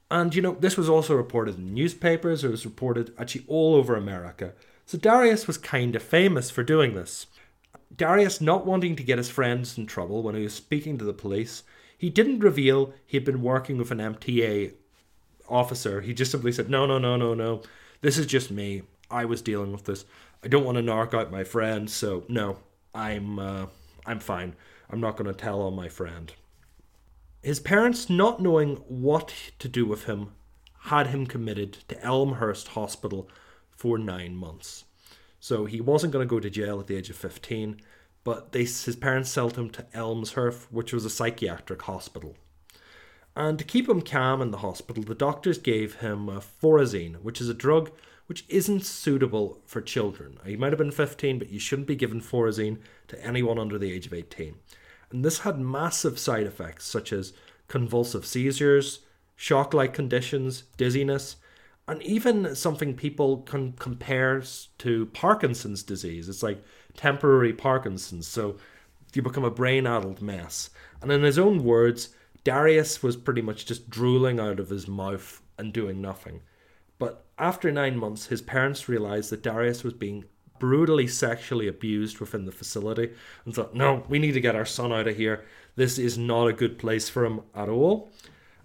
And 0.09 0.35
you 0.35 0.41
know, 0.41 0.57
this 0.59 0.75
was 0.75 0.89
also 0.89 1.15
reported 1.15 1.57
in 1.57 1.73
newspapers, 1.73 2.43
it 2.43 2.51
was 2.51 2.65
reported 2.65 3.13
actually 3.17 3.45
all 3.47 3.75
over 3.75 3.95
America. 3.95 4.53
So 4.85 4.97
Darius 4.97 5.47
was 5.47 5.57
kind 5.57 5.95
of 5.95 6.03
famous 6.03 6.51
for 6.51 6.63
doing 6.63 6.93
this. 6.93 7.27
Darius, 7.95 8.41
not 8.41 8.65
wanting 8.65 8.97
to 8.97 9.03
get 9.03 9.17
his 9.17 9.29
friends 9.29 9.77
in 9.77 9.85
trouble 9.85 10.23
when 10.23 10.35
he 10.35 10.43
was 10.43 10.53
speaking 10.53 10.97
to 10.97 11.05
the 11.05 11.13
police, 11.13 11.63
he 11.97 12.09
didn't 12.09 12.39
reveal 12.39 12.93
he 13.05 13.15
had 13.15 13.23
been 13.23 13.41
working 13.41 13.77
with 13.77 13.91
an 13.91 13.99
MTA 13.99 14.73
officer. 15.51 16.01
He 16.01 16.13
just 16.13 16.31
simply 16.31 16.51
said, 16.51 16.69
No, 16.69 16.85
no, 16.85 16.97
no, 16.97 17.15
no, 17.17 17.33
no. 17.33 17.61
This 18.01 18.17
is 18.17 18.25
just 18.25 18.49
me. 18.49 18.83
I 19.11 19.25
was 19.25 19.41
dealing 19.41 19.71
with 19.71 19.85
this. 19.85 20.05
I 20.43 20.47
don't 20.47 20.65
want 20.65 20.77
to 20.77 20.83
narc 20.83 21.13
out 21.13 21.31
my 21.31 21.43
friend, 21.43 21.89
so 21.89 22.23
no, 22.27 22.57
I'm 22.95 23.37
uh, 23.37 23.65
I'm 24.05 24.19
fine. 24.19 24.55
I'm 24.89 24.99
not 24.99 25.17
going 25.17 25.31
to 25.31 25.39
tell 25.39 25.61
on 25.61 25.75
my 25.75 25.89
friend. 25.89 26.33
His 27.43 27.59
parents, 27.59 28.09
not 28.09 28.41
knowing 28.41 28.77
what 28.87 29.33
to 29.59 29.67
do 29.67 29.85
with 29.85 30.05
him, 30.05 30.31
had 30.81 31.07
him 31.07 31.25
committed 31.25 31.73
to 31.87 32.03
Elmhurst 32.03 32.69
Hospital 32.69 33.29
for 33.75 33.97
nine 33.97 34.35
months. 34.35 34.85
So 35.39 35.65
he 35.65 35.81
wasn't 35.81 36.13
going 36.13 36.27
to 36.27 36.29
go 36.29 36.39
to 36.39 36.49
jail 36.49 36.79
at 36.79 36.87
the 36.87 36.95
age 36.95 37.09
of 37.09 37.15
15, 37.15 37.81
but 38.23 38.51
they, 38.51 38.59
his 38.63 38.95
parents 38.95 39.31
sent 39.31 39.57
him 39.57 39.69
to 39.71 39.85
Elmhurst, 39.93 40.71
which 40.71 40.93
was 40.93 41.05
a 41.05 41.09
psychiatric 41.09 41.81
hospital. 41.83 42.35
And 43.35 43.57
to 43.57 43.65
keep 43.65 43.87
him 43.87 44.01
calm 44.01 44.41
in 44.41 44.51
the 44.51 44.57
hospital, 44.57 45.03
the 45.03 45.15
doctors 45.15 45.57
gave 45.57 45.95
him 45.95 46.27
a 46.27 46.41
Thorazine, 46.41 47.21
which 47.21 47.39
is 47.39 47.49
a 47.49 47.53
drug 47.53 47.91
which 48.27 48.45
isn't 48.47 48.85
suitable 48.85 49.59
for 49.65 49.81
children. 49.81 50.37
He 50.45 50.55
might 50.55 50.71
have 50.71 50.77
been 50.77 50.91
15, 50.91 51.39
but 51.39 51.49
you 51.49 51.59
shouldn't 51.59 51.87
be 51.87 51.95
given 51.95 52.21
Thorazine 52.21 52.79
to 53.09 53.25
anyone 53.25 53.59
under 53.59 53.77
the 53.77 53.91
age 53.91 54.05
of 54.05 54.13
18. 54.13 54.55
And 55.11 55.25
this 55.25 55.39
had 55.39 55.59
massive 55.59 56.17
side 56.17 56.45
effects 56.45 56.85
such 56.85 57.11
as 57.11 57.33
convulsive 57.67 58.25
seizures, 58.25 58.99
shock 59.35 59.73
like 59.73 59.93
conditions, 59.93 60.63
dizziness, 60.77 61.37
and 61.87 62.01
even 62.03 62.55
something 62.55 62.95
people 62.95 63.37
can 63.39 63.73
compare 63.73 64.41
to 64.77 65.05
Parkinson's 65.07 65.83
disease. 65.83 66.29
It's 66.29 66.43
like 66.43 66.63
temporary 66.95 67.51
Parkinson's. 67.51 68.27
So 68.27 68.57
you 69.13 69.21
become 69.21 69.43
a 69.43 69.51
brain 69.51 69.85
addled 69.85 70.21
mess. 70.21 70.69
And 71.01 71.11
in 71.11 71.23
his 71.23 71.39
own 71.39 71.63
words, 71.63 72.09
Darius 72.43 73.03
was 73.03 73.15
pretty 73.15 73.41
much 73.41 73.65
just 73.65 73.89
drooling 73.89 74.39
out 74.39 74.59
of 74.59 74.69
his 74.69 74.87
mouth 74.87 75.41
and 75.57 75.71
doing 75.71 76.01
nothing. 76.01 76.41
But 76.97 77.25
after 77.37 77.71
nine 77.71 77.97
months, 77.97 78.27
his 78.27 78.41
parents 78.41 78.89
realized 78.89 79.29
that 79.31 79.43
Darius 79.43 79.83
was 79.83 79.93
being 79.93 80.25
brutally 80.59 81.07
sexually 81.07 81.67
abused 81.67 82.19
within 82.19 82.45
the 82.45 82.51
facility 82.51 83.11
and 83.45 83.53
thought, 83.53 83.73
no, 83.73 84.03
we 84.07 84.19
need 84.19 84.33
to 84.33 84.41
get 84.41 84.55
our 84.55 84.65
son 84.65 84.93
out 84.93 85.07
of 85.07 85.17
here. 85.17 85.43
This 85.75 85.97
is 85.97 86.17
not 86.17 86.47
a 86.47 86.53
good 86.53 86.77
place 86.77 87.09
for 87.09 87.25
him 87.25 87.41
at 87.55 87.69
all. 87.69 88.11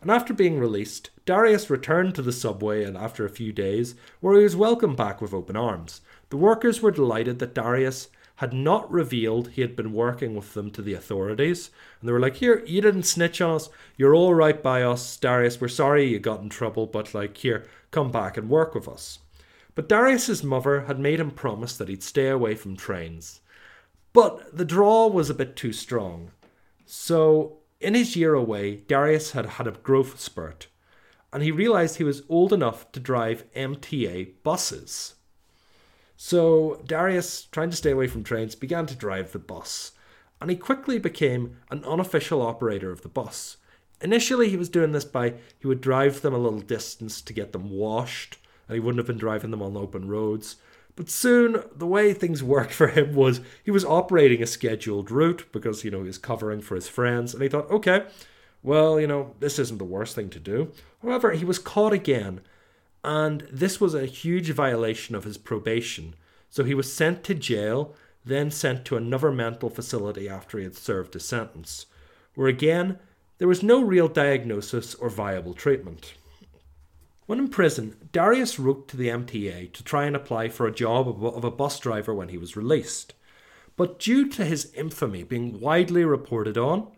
And 0.02 0.11
after 0.11 0.35
being 0.35 0.59
released, 0.59 1.11
Darius 1.25 1.71
returned 1.71 2.14
to 2.14 2.23
the 2.23 2.33
subway 2.33 2.85
and 2.85 2.97
after 2.97 3.25
a 3.25 3.30
few 3.30 3.50
days, 3.52 3.95
where 4.21 4.37
he 4.37 4.42
was 4.42 4.54
welcomed 4.54 4.99
back 4.99 5.23
with 5.23 5.33
open 5.33 5.56
arms. 5.56 6.02
The 6.28 6.37
workers 6.37 6.83
were 6.83 6.90
delighted 6.90 7.38
that 7.38 7.54
Darius 7.54 8.09
had 8.37 8.52
not 8.52 8.90
revealed 8.90 9.49
he 9.49 9.62
had 9.62 9.75
been 9.75 9.93
working 9.93 10.35
with 10.35 10.55
them 10.55 10.71
to 10.71 10.83
the 10.83 10.95
authorities. 10.95 11.71
And 12.00 12.09
they 12.09 12.12
were 12.12 12.21
like, 12.21 12.37
Here, 12.37 12.62
you 12.66 12.81
didn't 12.81 13.05
snitch 13.05 13.40
on 13.40 13.57
us. 13.57 13.71
You're 13.97 14.14
all 14.14 14.35
right 14.35 14.62
by 14.62 14.83
us, 14.83 15.16
Darius. 15.16 15.61
We're 15.61 15.69
sorry 15.69 16.07
you 16.07 16.19
got 16.19 16.43
in 16.43 16.49
trouble, 16.49 16.87
but 16.87 17.14
like, 17.14 17.37
here, 17.37 17.66
come 17.90 18.11
back 18.11 18.37
and 18.37 18.50
work 18.50 18.75
with 18.75 18.88
us. 18.88 19.21
But 19.75 19.88
Darius's 19.88 20.43
mother 20.43 20.83
had 20.83 20.99
made 20.99 21.21
him 21.21 21.31
promise 21.31 21.76
that 21.76 21.88
he'd 21.88 22.02
stay 22.02 22.28
away 22.28 22.55
from 22.55 22.76
trains. 22.76 23.40
But 24.12 24.57
the 24.57 24.64
draw 24.64 25.07
was 25.07 25.28
a 25.28 25.35
bit 25.35 25.57
too 25.57 25.73
strong. 25.73 26.31
So, 26.87 27.59
in 27.81 27.95
his 27.95 28.16
year 28.16 28.33
away, 28.33 28.76
Darius 28.76 29.33
had 29.33 29.45
had 29.45 29.66
a 29.66 29.73
growth 29.73 30.19
spurt, 30.19 30.69
and 31.33 31.43
he 31.43 31.50
realized 31.50 31.97
he 31.97 32.05
was 32.05 32.23
old 32.28 32.52
enough 32.52 32.90
to 32.93 33.00
drive 33.00 33.45
MTA 33.55 34.43
buses. 34.43 35.16
So, 36.16 36.82
Darius, 36.87 37.44
trying 37.52 37.70
to 37.70 37.76
stay 37.76 37.90
away 37.90 38.06
from 38.06 38.25
trains, 38.25 38.54
began 38.54 38.87
to 38.87 38.94
drive 38.94 39.32
the 39.32 39.38
bus, 39.38 39.92
and 40.40 40.50
he 40.50 40.56
quickly 40.56 40.99
became 40.99 41.58
an 41.70 41.85
unofficial 41.85 42.42
operator 42.42 42.90
of 42.90 43.02
the 43.02 43.08
bus. 43.08 43.58
Initially, 44.00 44.49
he 44.50 44.56
was 44.56 44.68
doing 44.68 44.92
this 44.92 45.04
by 45.04 45.35
he 45.58 45.66
would 45.66 45.80
drive 45.80 46.20
them 46.20 46.35
a 46.35 46.38
little 46.38 46.61
distance 46.61 47.23
to 47.23 47.32
get 47.32 47.52
them 47.52 47.70
washed 47.70 48.38
and 48.68 48.75
he 48.75 48.80
wouldn't 48.80 48.99
have 48.99 49.06
been 49.06 49.18
driving 49.18 49.50
them 49.50 49.62
on 49.62 49.76
open 49.76 50.08
roads. 50.08 50.56
But 50.96 51.11
soon, 51.11 51.62
the 51.75 51.87
way 51.87 52.12
things 52.12 52.42
worked 52.42 52.73
for 52.73 52.88
him 52.88 53.14
was 53.14 53.40
he 53.62 53.70
was 53.70 53.85
operating 53.85 54.42
a 54.42 54.46
scheduled 54.46 55.11
route 55.11 55.46
because, 55.52 55.85
you 55.85 55.90
know, 55.90 56.00
he 56.00 56.06
was 56.06 56.18
covering 56.18 56.61
for 56.61 56.75
his 56.75 56.88
friends. 56.88 57.35
And 57.35 57.42
he 57.42 57.49
thought, 57.49 57.70
okay, 57.70 58.06
well, 58.62 58.99
you 58.99 59.06
know, 59.06 59.35
this 59.38 59.58
isn't 59.58 59.78
the 59.78 59.85
worst 59.85 60.14
thing 60.14 60.30
to 60.30 60.40
do. 60.40 60.73
However, 61.02 61.32
he 61.32 61.44
was 61.44 61.58
caught 61.58 61.92
again. 61.92 62.40
And 63.06 63.46
this 63.52 63.80
was 63.80 63.94
a 63.94 64.04
huge 64.04 64.50
violation 64.50 65.14
of 65.14 65.22
his 65.22 65.38
probation. 65.38 66.16
So 66.50 66.64
he 66.64 66.75
was 66.75 66.92
sent 66.92 67.22
to 67.25 67.34
jail, 67.34 67.94
then 68.25 68.50
sent 68.50 68.84
to 68.86 68.96
another 68.96 69.30
mental 69.30 69.70
facility 69.70 70.28
after 70.28 70.58
he 70.58 70.64
had 70.64 70.75
served 70.75 71.14
his 71.14 71.25
sentence, 71.25 71.86
where 72.34 72.48
again, 72.48 72.98
there 73.38 73.46
was 73.46 73.62
no 73.62 73.80
real 73.80 74.08
diagnosis 74.08 74.96
or 74.96 75.08
viable 75.08 75.54
treatment. 75.54 76.14
When 77.26 77.38
in 77.38 77.46
prison, 77.46 77.96
Darius 78.10 78.58
wrote 78.58 78.88
to 78.88 78.96
the 78.96 79.08
MTA 79.08 79.72
to 79.72 79.84
try 79.84 80.06
and 80.06 80.16
apply 80.16 80.48
for 80.48 80.66
a 80.66 80.75
job 80.75 81.06
of 81.25 81.44
a 81.44 81.50
bus 81.50 81.78
driver 81.78 82.12
when 82.12 82.30
he 82.30 82.38
was 82.38 82.56
released. 82.56 83.14
But 83.76 84.00
due 84.00 84.28
to 84.30 84.44
his 84.44 84.72
infamy 84.75 85.22
being 85.22 85.60
widely 85.60 86.04
reported 86.04 86.58
on 86.58 86.88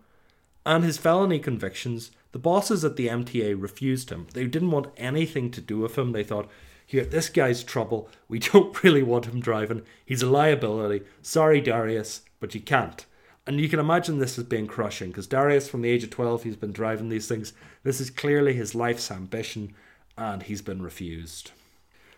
and 0.65 0.85
his 0.85 0.97
felony 0.97 1.39
convictions, 1.39 2.13
the 2.33 2.39
bosses 2.39 2.85
at 2.85 2.97
the 2.97 3.09
MTA 3.09 3.61
refused 3.61 4.11
him. 4.11 4.27
They 4.35 4.47
didn't 4.47 4.71
want 4.71 4.93
anything 4.97 5.51
to 5.53 5.61
do 5.61 5.79
with 5.79 5.97
him. 5.97 6.13
They 6.13 6.25
thought, 6.25 6.51
here, 6.87 7.05
this 7.05 7.29
guy's 7.29 7.63
trouble. 7.63 8.09
We 8.29 8.39
don't 8.39 8.83
really 8.83 9.03
want 9.03 9.27
him 9.27 9.41
driving. 9.41 9.83
He's 10.05 10.23
a 10.23 10.31
liability. 10.31 11.05
Sorry, 11.23 11.61
Darius, 11.61 12.23
but 12.41 12.55
you 12.55 12.61
can't. 12.61 13.05
And 13.47 13.61
you 13.61 13.69
can 13.69 13.81
imagine 13.81 14.19
this 14.19 14.39
as 14.39 14.45
being 14.45 14.67
crushing 14.67 15.09
because 15.09 15.27
Darius, 15.27 15.69
from 15.69 15.81
the 15.81 15.89
age 15.89 16.05
of 16.05 16.11
12, 16.11 16.43
he's 16.43 16.57
been 16.57 16.73
driving 16.73 17.09
these 17.09 17.29
things. 17.29 17.55
This 17.83 18.01
is 18.01 18.11
clearly 18.11 18.53
his 18.53 18.75
life's 18.75 19.11
ambition 19.11 19.75
and 20.19 20.43
he's 20.43 20.61
been 20.61 20.83
refused. 20.83 21.53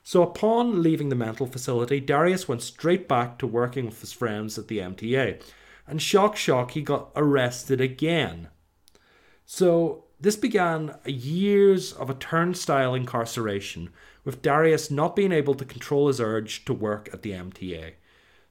So, 0.03 0.23
upon 0.23 0.83
leaving 0.83 1.09
the 1.09 1.15
mental 1.15 1.47
facility, 1.47 2.01
Darius 2.01 2.49
went 2.49 2.63
straight 2.63 3.07
back 3.07 3.39
to 3.39 3.47
working 3.47 3.87
with 3.87 4.01
his 4.01 4.13
friends 4.13 4.59
at 4.59 4.67
the 4.67 4.79
MTA. 4.79 5.41
And 5.87 6.03
shock, 6.03 6.37
shock, 6.37 6.73
he 6.73 6.83
got 6.83 7.11
arrested 7.15 7.81
again. 7.81 8.49
So, 9.53 10.05
this 10.21 10.37
began 10.37 10.95
years 11.05 11.93
of 11.93 12.09
a 12.09 12.15
turnstile 12.15 12.95
incarceration, 12.95 13.91
with 14.25 14.43
Darius 14.43 14.93
not 14.93 15.17
being 15.17 15.33
able 15.33 15.57
to 15.57 15.65
control 15.65 16.07
his 16.07 16.21
urge 16.21 16.65
to 16.67 16.73
work 16.73 17.11
at 17.13 17.23
the 17.23 17.33
MTA. 17.33 17.95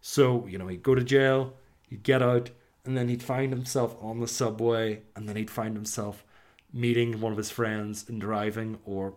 So, 0.02 0.46
you 0.46 0.58
know, 0.58 0.68
he'd 0.68 0.84
go 0.84 0.96
to 0.96 1.02
jail, 1.02 1.54
he'd 1.88 2.04
get 2.04 2.22
out, 2.22 2.50
and 2.84 2.98
then 2.98 3.08
he'd 3.08 3.24
find 3.24 3.54
himself 3.54 3.96
on 4.02 4.20
the 4.20 4.28
subway, 4.28 5.04
and 5.16 5.30
then 5.30 5.38
he'd 5.38 5.50
find 5.50 5.78
himself 5.78 6.26
meeting 6.74 7.22
one 7.22 7.32
of 7.32 7.38
his 7.38 7.50
friends 7.50 8.04
and 8.10 8.20
driving 8.20 8.80
or 8.84 9.14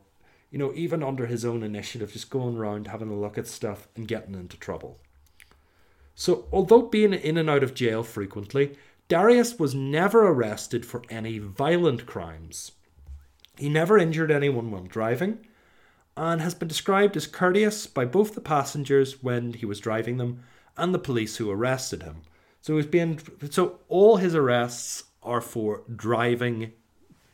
you 0.53 0.59
know, 0.59 0.73
even 0.77 1.03
under 1.03 1.27
his 1.27 1.45
own 1.45 1.65
initiative, 1.65 2.13
just 2.13 2.31
going 2.31 2.57
around 2.57 2.87
having 2.87 3.09
a 3.09 3.19
look 3.19 3.37
at 3.39 3.49
stuff 3.49 3.89
and 3.97 4.07
getting 4.07 4.35
into 4.35 4.57
trouble. 4.57 5.01
So, 6.15 6.47
although 6.53 6.83
being 6.83 7.15
in 7.15 7.39
and 7.39 7.51
out 7.51 7.63
of 7.63 7.75
jail 7.75 8.03
frequently, 8.03 8.77
Darius 9.09 9.59
was 9.59 9.75
never 9.75 10.27
arrested 10.27 10.87
for 10.87 11.03
any 11.11 11.39
violent 11.39 12.07
crimes. 12.07 12.73
He 13.59 13.69
never 13.69 13.99
injured 13.99 14.31
anyone 14.31 14.71
while 14.71 14.85
driving 14.85 15.47
and 16.17 16.41
has 16.41 16.55
been 16.55 16.69
described 16.69 17.17
as 17.17 17.27
courteous 17.27 17.87
by 17.87 18.05
both 18.05 18.35
the 18.35 18.41
passengers 18.41 19.23
when 19.23 19.55
he 19.55 19.67
was 19.67 19.81
driving 19.81 20.17
them 20.17 20.43
and 20.77 20.95
the 20.95 20.99
police 20.99 21.37
who 21.37 21.51
arrested 21.51 22.03
him. 22.03 22.23
So 22.61 22.77
he's 22.77 22.87
being 22.87 23.21
so 23.51 23.81
all 23.89 24.17
his 24.17 24.35
arrests 24.35 25.05
are 25.23 25.41
for 25.41 25.83
driving 25.95 26.73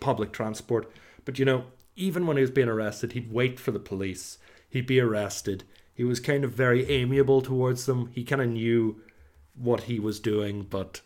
public 0.00 0.32
transport. 0.32 0.90
But 1.24 1.38
you 1.38 1.44
know, 1.44 1.64
even 1.96 2.26
when 2.26 2.36
he 2.36 2.40
was 2.40 2.50
being 2.50 2.68
arrested, 2.68 3.12
he'd 3.12 3.32
wait 3.32 3.58
for 3.58 3.70
the 3.70 3.78
police. 3.78 4.38
He'd 4.70 4.86
be 4.86 5.00
arrested. 5.00 5.64
He 5.94 6.04
was 6.04 6.20
kind 6.20 6.44
of 6.44 6.52
very 6.52 6.88
amiable 6.88 7.42
towards 7.42 7.86
them. 7.86 8.10
He 8.14 8.24
kind 8.24 8.40
of 8.40 8.48
knew 8.48 9.00
what 9.54 9.82
he 9.82 9.98
was 9.98 10.20
doing, 10.20 10.62
but 10.62 11.00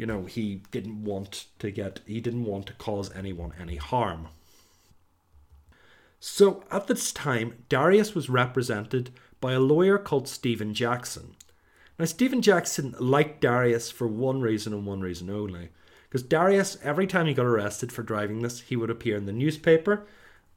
you 0.00 0.06
know, 0.06 0.24
he 0.24 0.62
didn't 0.70 1.04
want 1.04 1.44
to 1.58 1.70
get 1.70 2.00
he 2.06 2.22
didn't 2.22 2.46
want 2.46 2.64
to 2.64 2.72
cause 2.72 3.14
anyone 3.14 3.52
any 3.60 3.76
harm. 3.76 4.28
So 6.18 6.64
at 6.70 6.86
this 6.86 7.12
time, 7.12 7.64
Darius 7.68 8.14
was 8.14 8.30
represented 8.30 9.10
by 9.42 9.52
a 9.52 9.60
lawyer 9.60 9.98
called 9.98 10.26
Stephen 10.26 10.72
Jackson. 10.72 11.36
Now, 11.98 12.06
Stephen 12.06 12.40
Jackson 12.40 12.94
liked 12.98 13.42
Darius 13.42 13.90
for 13.90 14.08
one 14.08 14.40
reason 14.40 14.72
and 14.72 14.86
one 14.86 15.02
reason 15.02 15.28
only. 15.28 15.68
Because 16.08 16.22
Darius, 16.22 16.78
every 16.82 17.06
time 17.06 17.26
he 17.26 17.34
got 17.34 17.44
arrested 17.44 17.92
for 17.92 18.02
driving 18.02 18.40
this, 18.40 18.60
he 18.60 18.76
would 18.76 18.88
appear 18.88 19.18
in 19.18 19.26
the 19.26 19.32
newspaper 19.32 20.06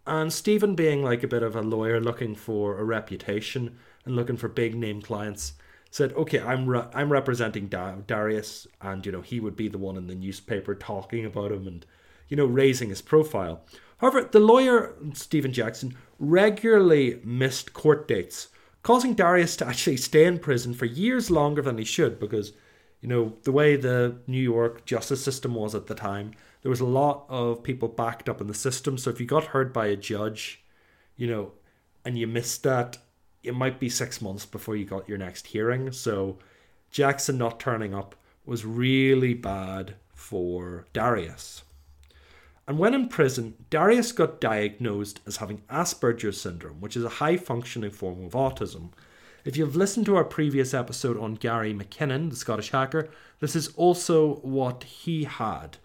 And 0.07 0.31
Stephen, 0.31 0.73
being 0.73 1.03
like 1.03 1.21
a 1.21 1.27
bit 1.27 1.43
of 1.43 1.53
a 1.53 1.61
lawyer 1.61 1.99
looking 1.99 2.33
for 2.35 2.79
a 2.79 2.85
reputation 2.85 3.77
and 4.05 4.15
looking 4.15 4.37
for 4.37 4.47
big 4.47 4.73
name 4.73 5.01
clients, 5.01 5.53
said, 5.93 6.11
"Okay, 6.13 6.39
I'm 6.39 6.65
re- 6.65 6.87
I'm 6.91 7.11
representing 7.11 7.67
da- 7.67 7.97
Darius, 8.07 8.65
and 8.81 9.05
you 9.05 9.11
know 9.11 9.21
he 9.21 9.39
would 9.39 9.55
be 9.55 9.67
the 9.67 9.77
one 9.77 9.95
in 9.95 10.07
the 10.07 10.15
newspaper 10.15 10.73
talking 10.73 11.23
about 11.23 11.51
him 11.51 11.67
and 11.67 11.85
you 12.27 12.35
know 12.35 12.47
raising 12.47 12.89
his 12.89 13.03
profile." 13.03 13.63
However, 13.97 14.23
the 14.23 14.39
lawyer 14.39 14.95
Stephen 15.13 15.53
Jackson 15.53 15.95
regularly 16.17 17.21
missed 17.23 17.73
court 17.73 18.07
dates, 18.07 18.47
causing 18.81 19.13
Darius 19.13 19.55
to 19.57 19.67
actually 19.67 19.97
stay 19.97 20.25
in 20.25 20.39
prison 20.39 20.73
for 20.73 20.85
years 20.85 21.29
longer 21.29 21.61
than 21.61 21.77
he 21.77 21.85
should 21.85 22.19
because 22.19 22.53
you 22.99 23.07
know 23.07 23.37
the 23.43 23.51
way 23.51 23.75
the 23.75 24.15
New 24.25 24.41
York 24.41 24.85
justice 24.85 25.23
system 25.23 25.53
was 25.53 25.75
at 25.75 25.85
the 25.85 25.93
time, 25.95 26.31
there 26.63 26.71
was 26.71 26.81
a 26.81 26.85
lot 26.85 27.27
of 27.29 27.61
people 27.61 27.87
backed 27.87 28.27
up 28.27 28.41
in 28.41 28.47
the 28.47 28.55
system. 28.55 28.97
So 28.97 29.11
if 29.11 29.19
you 29.19 29.27
got 29.27 29.53
heard 29.53 29.71
by 29.71 29.85
a 29.87 29.95
judge, 29.95 30.63
you 31.17 31.27
know, 31.27 31.51
and 32.03 32.17
you 32.17 32.25
missed 32.25 32.63
that, 32.63 32.97
it 33.43 33.53
might 33.53 33.79
be 33.79 33.89
six 33.89 34.21
months 34.21 34.45
before 34.45 34.75
you 34.75 34.85
got 34.85 35.09
your 35.09 35.17
next 35.17 35.47
hearing. 35.47 35.91
So 35.91 36.37
Jackson 36.91 37.37
not 37.37 37.59
turning 37.59 37.93
up 37.93 38.15
was 38.45 38.65
really 38.65 39.33
bad 39.33 39.95
for 40.13 40.85
Darius. 40.93 41.63
And 42.65 42.79
when 42.79 42.93
in 42.93 43.09
prison, 43.09 43.55
Darius 43.69 44.13
got 44.13 44.39
diagnosed 44.39 45.19
as 45.27 45.37
having 45.37 45.63
Asperger's 45.69 46.39
syndrome, 46.39 46.79
which 46.79 46.95
is 46.95 47.03
a 47.03 47.09
high 47.09 47.35
functioning 47.35 47.91
form 47.91 48.23
of 48.23 48.31
autism. 48.31 48.91
If 49.43 49.57
you've 49.57 49.75
listened 49.75 50.05
to 50.05 50.15
our 50.15 50.23
previous 50.23 50.73
episode 50.73 51.17
on 51.19 51.35
Gary 51.35 51.73
McKinnon, 51.73 52.29
the 52.29 52.37
Scottish 52.37 52.71
hacker, 52.71 53.09
this 53.41 53.57
is 53.57 53.67
also 53.75 54.35
what 54.35 54.85
he 54.85 55.25
had. 55.25 55.77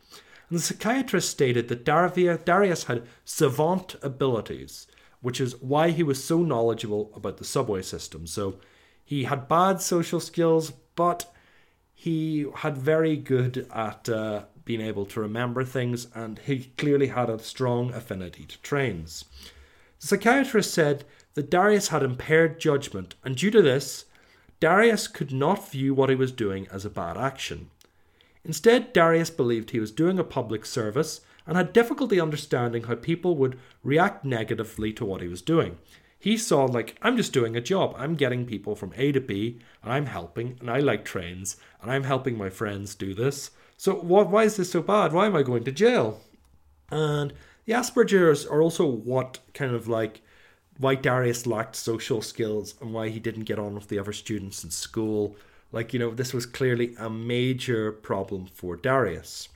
And 0.48 0.58
the 0.58 0.62
psychiatrist 0.62 1.28
stated 1.28 1.66
that 1.66 1.84
Darius 1.84 2.84
had 2.84 3.06
savant 3.24 3.96
abilities, 4.00 4.86
which 5.20 5.40
is 5.40 5.60
why 5.60 5.90
he 5.90 6.02
was 6.02 6.22
so 6.22 6.42
knowledgeable 6.42 7.10
about 7.14 7.38
the 7.38 7.44
subway 7.44 7.82
system. 7.82 8.26
So 8.26 8.56
he 9.04 9.24
had 9.24 9.48
bad 9.48 9.80
social 9.80 10.20
skills, 10.20 10.72
but 10.94 11.32
he 11.94 12.46
had 12.56 12.76
very 12.78 13.16
good 13.16 13.66
at 13.72 14.08
uh, 14.08 14.44
being 14.64 14.80
able 14.80 15.06
to 15.06 15.20
remember 15.20 15.64
things, 15.64 16.06
and 16.14 16.38
he 16.40 16.70
clearly 16.76 17.08
had 17.08 17.30
a 17.30 17.38
strong 17.38 17.92
affinity 17.92 18.44
to 18.44 18.60
trains. 18.60 19.24
The 20.00 20.06
psychiatrist 20.06 20.72
said 20.72 21.04
that 21.34 21.50
Darius 21.50 21.88
had 21.88 22.02
impaired 22.02 22.60
judgment, 22.60 23.14
and 23.24 23.34
due 23.34 23.50
to 23.50 23.62
this, 23.62 24.04
Darius 24.60 25.08
could 25.08 25.32
not 25.32 25.70
view 25.70 25.94
what 25.94 26.10
he 26.10 26.14
was 26.14 26.32
doing 26.32 26.68
as 26.70 26.84
a 26.84 26.90
bad 26.90 27.16
action. 27.16 27.70
Instead, 28.44 28.92
Darius 28.92 29.30
believed 29.30 29.70
he 29.70 29.80
was 29.80 29.90
doing 29.90 30.18
a 30.18 30.24
public 30.24 30.66
service 30.66 31.20
and 31.48 31.56
had 31.56 31.72
difficulty 31.72 32.20
understanding 32.20 32.84
how 32.84 32.94
people 32.94 33.34
would 33.36 33.58
react 33.82 34.24
negatively 34.24 34.92
to 34.92 35.04
what 35.04 35.22
he 35.22 35.26
was 35.26 35.42
doing. 35.42 35.78
He 36.20 36.36
saw, 36.36 36.66
like, 36.66 36.96
I'm 37.00 37.16
just 37.16 37.32
doing 37.32 37.56
a 37.56 37.60
job. 37.60 37.94
I'm 37.96 38.16
getting 38.16 38.44
people 38.44 38.76
from 38.76 38.92
A 38.96 39.12
to 39.12 39.20
B, 39.20 39.58
and 39.82 39.90
I'm 39.90 40.06
helping, 40.06 40.58
and 40.60 40.70
I 40.70 40.80
like 40.80 41.04
trains, 41.04 41.56
and 41.80 41.90
I'm 41.90 42.04
helping 42.04 42.36
my 42.36 42.50
friends 42.50 42.94
do 42.94 43.14
this. 43.14 43.50
So, 43.78 43.94
what, 43.94 44.28
why 44.28 44.44
is 44.44 44.56
this 44.56 44.70
so 44.72 44.82
bad? 44.82 45.12
Why 45.12 45.26
am 45.26 45.34
I 45.34 45.42
going 45.42 45.64
to 45.64 45.72
jail? 45.72 46.20
And 46.90 47.32
the 47.64 47.72
Asperger's 47.72 48.44
are 48.44 48.60
also 48.60 48.84
what 48.84 49.38
kind 49.54 49.74
of 49.74 49.88
like 49.88 50.20
why 50.78 50.94
Darius 50.94 51.46
lacked 51.46 51.76
social 51.76 52.20
skills 52.20 52.74
and 52.80 52.92
why 52.92 53.08
he 53.08 53.18
didn't 53.18 53.44
get 53.44 53.58
on 53.58 53.74
with 53.74 53.88
the 53.88 53.98
other 53.98 54.12
students 54.12 54.62
in 54.64 54.70
school. 54.70 55.36
Like, 55.72 55.92
you 55.92 55.98
know, 55.98 56.10
this 56.10 56.32
was 56.32 56.46
clearly 56.46 56.94
a 56.98 57.10
major 57.10 57.92
problem 57.92 58.46
for 58.46 58.76
Darius. 58.76 59.48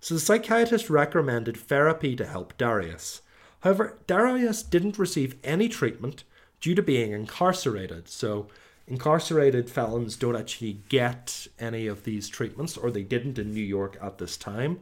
So 0.00 0.14
the 0.14 0.20
psychiatrist 0.20 0.88
recommended 0.88 1.56
therapy 1.56 2.16
to 2.16 2.26
help 2.26 2.56
Darius. 2.56 3.20
However, 3.60 3.98
Darius 4.06 4.62
didn't 4.62 4.98
receive 4.98 5.36
any 5.44 5.68
treatment 5.68 6.24
due 6.60 6.74
to 6.74 6.82
being 6.82 7.12
incarcerated. 7.12 8.08
So, 8.08 8.48
incarcerated 8.86 9.70
felons 9.70 10.16
don't 10.16 10.36
actually 10.36 10.80
get 10.88 11.46
any 11.58 11.86
of 11.86 12.04
these 12.04 12.28
treatments, 12.28 12.76
or 12.76 12.90
they 12.90 13.02
didn't 13.02 13.38
in 13.38 13.52
New 13.52 13.62
York 13.62 13.98
at 14.02 14.18
this 14.18 14.36
time. 14.36 14.80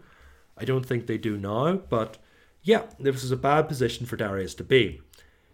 I 0.57 0.65
don't 0.65 0.87
think 0.87 1.07
they 1.07 1.19
do 1.19 1.37
now, 1.37 1.75
but 1.75 2.19
yeah, 2.63 2.83
this 2.99 3.23
was 3.23 3.31
a 3.31 3.37
bad 3.37 3.69
position 3.69 4.07
for 4.07 4.17
Darius 4.17 4.55
to 4.57 4.65
be. 4.65 5.01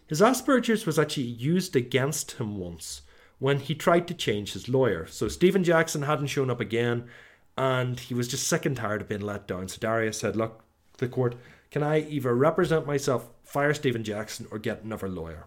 His 0.06 0.20
Asperger's 0.20 0.86
was 0.86 0.98
actually 0.98 1.24
used 1.24 1.76
against 1.76 2.32
him 2.32 2.58
once 2.58 3.02
when 3.38 3.60
he 3.60 3.74
tried 3.74 4.06
to 4.08 4.14
change 4.14 4.52
his 4.52 4.68
lawyer. 4.68 5.06
So 5.06 5.28
Stephen 5.28 5.64
Jackson 5.64 6.02
hadn't 6.02 6.28
shown 6.28 6.50
up 6.50 6.60
again, 6.60 7.08
and 7.56 7.98
he 7.98 8.14
was 8.14 8.28
just 8.28 8.46
sick 8.46 8.66
and 8.66 8.76
tired 8.76 9.02
of 9.02 9.08
being 9.08 9.20
let 9.20 9.46
down. 9.46 9.68
So 9.68 9.78
Darius 9.78 10.18
said, 10.18 10.36
Look, 10.36 10.64
the 10.98 11.08
court, 11.08 11.36
can 11.70 11.82
I 11.82 12.00
either 12.00 12.34
represent 12.34 12.86
myself, 12.86 13.28
fire 13.44 13.74
Stephen 13.74 14.04
Jackson, 14.04 14.46
or 14.50 14.58
get 14.58 14.82
another 14.82 15.08
lawyer? 15.08 15.46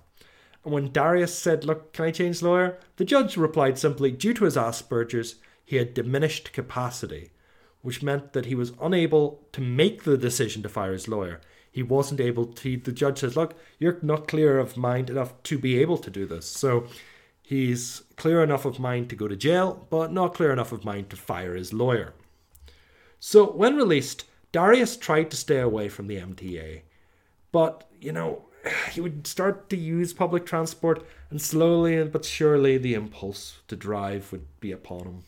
And 0.64 0.74
when 0.74 0.92
Darius 0.92 1.38
said, 1.38 1.64
Look, 1.64 1.94
can 1.94 2.06
I 2.06 2.12
change 2.12 2.42
lawyer? 2.42 2.78
The 2.98 3.06
judge 3.06 3.38
replied 3.38 3.78
simply, 3.78 4.12
Due 4.12 4.34
to 4.34 4.46
his 4.46 4.56
Asperger's, 4.56 5.36
he 5.66 5.78
had 5.78 5.94
diminished 5.94 6.54
capacity, 6.54 7.32
which 7.82 8.04
meant 8.04 8.34
that 8.34 8.46
he 8.46 8.56
was 8.56 8.74
unable 8.82 9.46
to 9.52 9.62
make 9.62 10.04
the 10.04 10.18
decision 10.18 10.64
to 10.64 10.70
fire 10.70 10.94
his 10.94 11.08
lawyer. 11.08 11.42
He 11.70 11.84
wasn't 11.84 12.22
able 12.22 12.46
to, 12.46 12.78
the 12.78 12.92
judge 12.92 13.20
says, 13.20 13.36
Look, 13.36 13.56
you're 13.80 14.00
not 14.02 14.28
clear 14.28 14.60
of 14.60 14.78
mind 14.78 15.10
enough 15.10 15.42
to 15.44 15.58
be 15.60 15.80
able 15.80 15.98
to 16.00 16.10
do 16.10 16.26
this. 16.26 16.46
So 16.46 16.88
he's 17.48 18.04
clear 18.18 18.44
enough 18.44 18.66
of 18.66 18.78
mind 18.78 19.10
to 19.10 19.16
go 19.16 19.26
to 19.26 19.36
jail, 19.38 19.88
but 19.90 20.12
not 20.12 20.34
clear 20.34 20.52
enough 20.52 20.74
of 20.74 20.84
mind 20.84 21.10
to 21.10 21.16
fire 21.16 21.56
his 21.56 21.72
lawyer. 21.72 22.14
So 23.22 23.50
when 23.50 23.78
released, 23.78 24.26
Darius 24.52 24.98
tried 24.98 25.32
to 25.32 25.38
stay 25.38 25.60
away 25.60 25.88
from 25.88 26.08
the 26.08 26.18
MTA. 26.18 26.82
But, 27.54 27.90
you 28.02 28.12
know, 28.12 28.48
he 28.92 29.00
would 29.00 29.26
start 29.26 29.70
to 29.70 29.78
use 29.78 30.12
public 30.12 30.46
transport, 30.46 31.08
and 31.30 31.42
slowly 31.42 32.04
but 32.04 32.26
surely 32.26 32.78
the 32.78 32.96
impulse 32.96 33.62
to 33.70 33.78
drive 33.78 34.30
would 34.34 34.48
be 34.60 34.74
upon 34.74 35.04
him. 35.04 35.24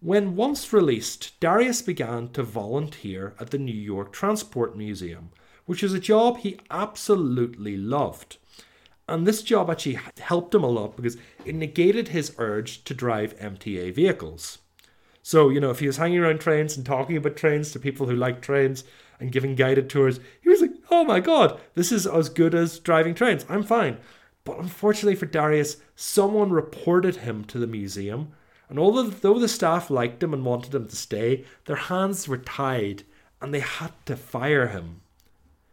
When 0.00 0.34
once 0.34 0.72
released, 0.72 1.38
Darius 1.40 1.82
began 1.82 2.30
to 2.30 2.42
volunteer 2.42 3.34
at 3.38 3.50
the 3.50 3.58
New 3.58 3.74
York 3.74 4.14
Transport 4.14 4.78
Museum, 4.78 5.28
which 5.66 5.82
was 5.82 5.92
a 5.92 6.00
job 6.00 6.38
he 6.38 6.58
absolutely 6.70 7.76
loved. 7.76 8.38
And 9.10 9.26
this 9.26 9.42
job 9.42 9.68
actually 9.68 9.98
helped 10.20 10.54
him 10.54 10.62
a 10.62 10.68
lot 10.68 10.96
because 10.96 11.16
it 11.44 11.54
negated 11.54 12.08
his 12.08 12.34
urge 12.38 12.84
to 12.84 12.94
drive 12.94 13.36
MTA 13.38 13.92
vehicles. 13.92 14.58
So, 15.22 15.48
you 15.50 15.60
know, 15.60 15.70
if 15.70 15.80
he 15.80 15.86
was 15.86 15.96
hanging 15.96 16.20
around 16.20 16.40
trains 16.40 16.76
and 16.76 16.86
talking 16.86 17.16
about 17.16 17.36
trains 17.36 17.72
to 17.72 17.78
people 17.78 18.06
who 18.06 18.16
like 18.16 18.40
trains 18.40 18.84
and 19.18 19.32
giving 19.32 19.54
guided 19.54 19.90
tours, 19.90 20.20
he 20.40 20.48
was 20.48 20.60
like, 20.62 20.72
oh 20.90 21.04
my 21.04 21.20
god, 21.20 21.60
this 21.74 21.92
is 21.92 22.06
as 22.06 22.28
good 22.28 22.54
as 22.54 22.78
driving 22.78 23.14
trains. 23.14 23.44
I'm 23.48 23.62
fine. 23.64 23.98
But 24.44 24.58
unfortunately 24.58 25.16
for 25.16 25.26
Darius, 25.26 25.76
someone 25.94 26.50
reported 26.50 27.16
him 27.16 27.44
to 27.44 27.58
the 27.58 27.66
museum, 27.66 28.32
and 28.70 28.78
although 28.78 29.38
the 29.38 29.48
staff 29.48 29.90
liked 29.90 30.22
him 30.22 30.32
and 30.32 30.44
wanted 30.44 30.74
him 30.74 30.86
to 30.86 30.96
stay, 30.96 31.44
their 31.66 31.76
hands 31.76 32.28
were 32.28 32.38
tied 32.38 33.02
and 33.42 33.52
they 33.52 33.60
had 33.60 33.92
to 34.06 34.16
fire 34.16 34.68
him. 34.68 35.00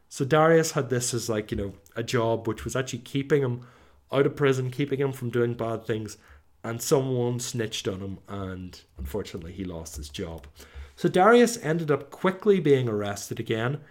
So 0.09 0.25
Darius 0.25 0.71
had 0.71 0.89
this 0.89 1.13
as 1.13 1.29
like, 1.29 1.51
you 1.51 1.57
know, 1.57 1.73
a 1.97 2.03
job 2.03 2.47
which 2.47 2.63
was 2.63 2.75
actually 2.75 2.99
keeping 2.99 3.41
him 3.41 3.67
out 4.11 4.25
of 4.25 4.37
prison, 4.37 4.71
keeping 4.71 4.99
him 4.99 5.11
from 5.11 5.29
doing 5.29 5.53
bad 5.53 5.83
things, 5.83 6.17
and 6.63 6.81
someone 6.81 7.39
snitched 7.39 7.87
on 7.87 7.99
him, 7.99 8.19
and 8.29 8.81
unfortunately, 8.97 9.51
he 9.51 9.65
lost 9.65 9.97
his 9.97 10.07
job. 10.07 10.47
So 10.95 11.09
Darius 11.09 11.57
ended 11.61 11.91
up 11.91 12.09
quickly 12.09 12.59
being 12.59 12.87
arrested 12.87 13.39
again 13.39 13.81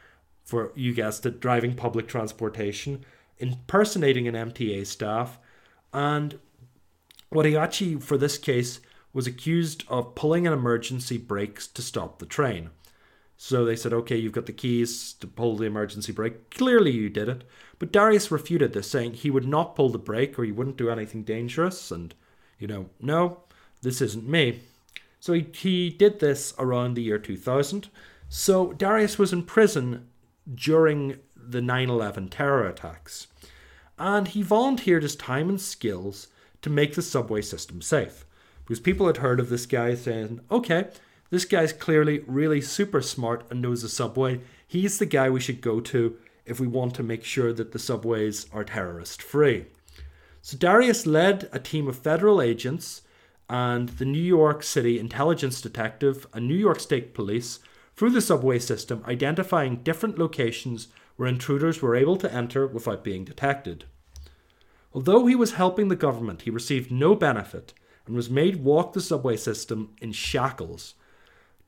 for, 0.45 0.73
you 0.75 0.95
guessed 0.95 1.27
it, 1.27 1.40
driving 1.40 1.75
public 1.75 2.09
transportation, 2.09 3.05
impersonating 3.38 4.27
an 4.27 4.35
MTA 4.35 4.87
staff, 4.87 5.38
and 5.92 6.38
what 7.31 7.47
he 7.47 7.57
actually, 7.57 7.97
for 7.97 8.16
this 8.16 8.38
case, 8.38 8.81
was 9.12 9.27
accused 9.27 9.85
of 9.88 10.14
pulling 10.14 10.47
an 10.47 10.53
emergency 10.53 11.19
brakes 11.19 11.66
to 11.66 11.83
stop 11.83 12.19
the 12.19 12.27
train. 12.27 12.71
So 13.37 13.64
they 13.64 13.77
said, 13.77 13.92
okay, 13.92 14.16
you've 14.16 14.33
got 14.33 14.46
the 14.46 14.53
keys 14.53 15.12
to 15.14 15.27
pull 15.27 15.57
the 15.57 15.66
emergency 15.66 16.12
brake. 16.12 16.51
Clearly 16.51 16.90
you 16.90 17.11
did 17.11 17.29
it. 17.29 17.44
But 17.79 17.92
Darius 17.92 18.31
refuted 18.31 18.72
this, 18.72 18.90
saying 18.90 19.14
he 19.14 19.31
would 19.31 19.46
not 19.46 19.77
pull 19.77 19.90
the 19.90 19.99
brake 19.99 20.38
or 20.38 20.44
he 20.44 20.53
wouldn't 20.53 20.79
do 20.79 20.88
anything 20.88 21.22
dangerous. 21.22 21.90
And 21.90 22.14
you 22.59 22.66
know, 22.66 22.88
no, 23.01 23.40
this 23.83 24.01
isn't 24.01 24.29
me. 24.29 24.61
So 25.20 25.35
he, 25.35 25.46
he 25.53 25.90
did 25.90 26.20
this 26.20 26.55
around 26.59 26.94
the 26.94 27.03
year 27.03 27.18
2000. 27.18 27.88
So 28.29 28.72
Darius 28.72 29.18
was 29.18 29.33
in 29.33 29.42
prison 29.42 30.09
during 30.55 31.18
the 31.37 31.61
9 31.61 31.90
11 31.90 32.29
terror 32.29 32.66
attacks. 32.66 33.27
And 33.99 34.29
he 34.29 34.42
volunteered 34.42 35.03
his 35.03 35.16
time 35.16 35.49
and 35.49 35.61
skills 35.61 36.29
to 36.62 36.70
make 36.70 36.94
the 36.94 37.03
subway 37.03 37.42
system 37.42 37.81
safe. 37.83 38.25
Because 38.64 38.81
people 38.81 39.07
had 39.07 39.18
heard 39.18 39.40
of 39.40 39.49
this 39.49 39.66
guy 39.66 39.94
saying, 39.94 40.40
okay, 40.51 40.88
this 41.31 41.45
guy's 41.45 41.73
clearly 41.73 42.21
really 42.27 42.61
super 42.61 43.03
smart 43.03 43.45
and 43.51 43.61
knows 43.61 43.83
the 43.83 43.89
subway. 43.89 44.41
He's 44.67 44.99
the 44.99 45.07
guy 45.07 45.29
we 45.31 45.41
should 45.41 45.61
go 45.61 45.81
to 45.81 46.17
if 46.45 46.61
we 46.61 46.67
want 46.67 46.95
to 46.95 47.03
make 47.03 47.25
sure 47.25 47.53
that 47.53 47.73
the 47.73 47.79
subways 47.79 48.47
are 48.53 48.65
terrorist 48.65 49.21
free. 49.21 49.67
So 50.43 50.57
Darius 50.57 51.07
led 51.07 51.49
a 51.53 51.59
team 51.59 51.89
of 51.89 51.99
federal 51.99 52.41
agents 52.41 53.03
and 53.49 53.89
the 53.91 54.05
New 54.05 54.23
York 54.23 54.62
City 54.62 54.99
intelligence 54.99 55.61
detective 55.61 56.27
and 56.33 56.47
New 56.47 56.55
York 56.55 56.81
State 56.81 57.15
police 57.15 57.59
through 57.97 58.11
the 58.11 58.21
subway 58.21 58.59
system, 58.59 59.03
identifying 59.07 59.83
different 59.83 60.19
locations 60.19 60.89
where 61.17 61.29
intruders 61.29 61.81
were 61.81 61.97
able 61.97 62.17
to 62.17 62.33
enter 62.33 62.67
without 62.67 63.03
being 63.03 63.25
detected. 63.25 63.85
Although 64.93 65.27
he 65.27 65.35
was 65.35 65.53
helping 65.53 65.89
the 65.89 65.97
government, 65.97 66.43
he 66.43 66.51
received 66.51 66.91
no 66.91 67.15
benefit 67.15 67.73
and 68.07 68.15
was 68.15 68.31
made 68.31 68.62
walk 68.62 68.93
the 68.93 69.01
subway 69.01 69.37
system 69.37 69.95
in 70.01 70.12
shackles 70.12 70.95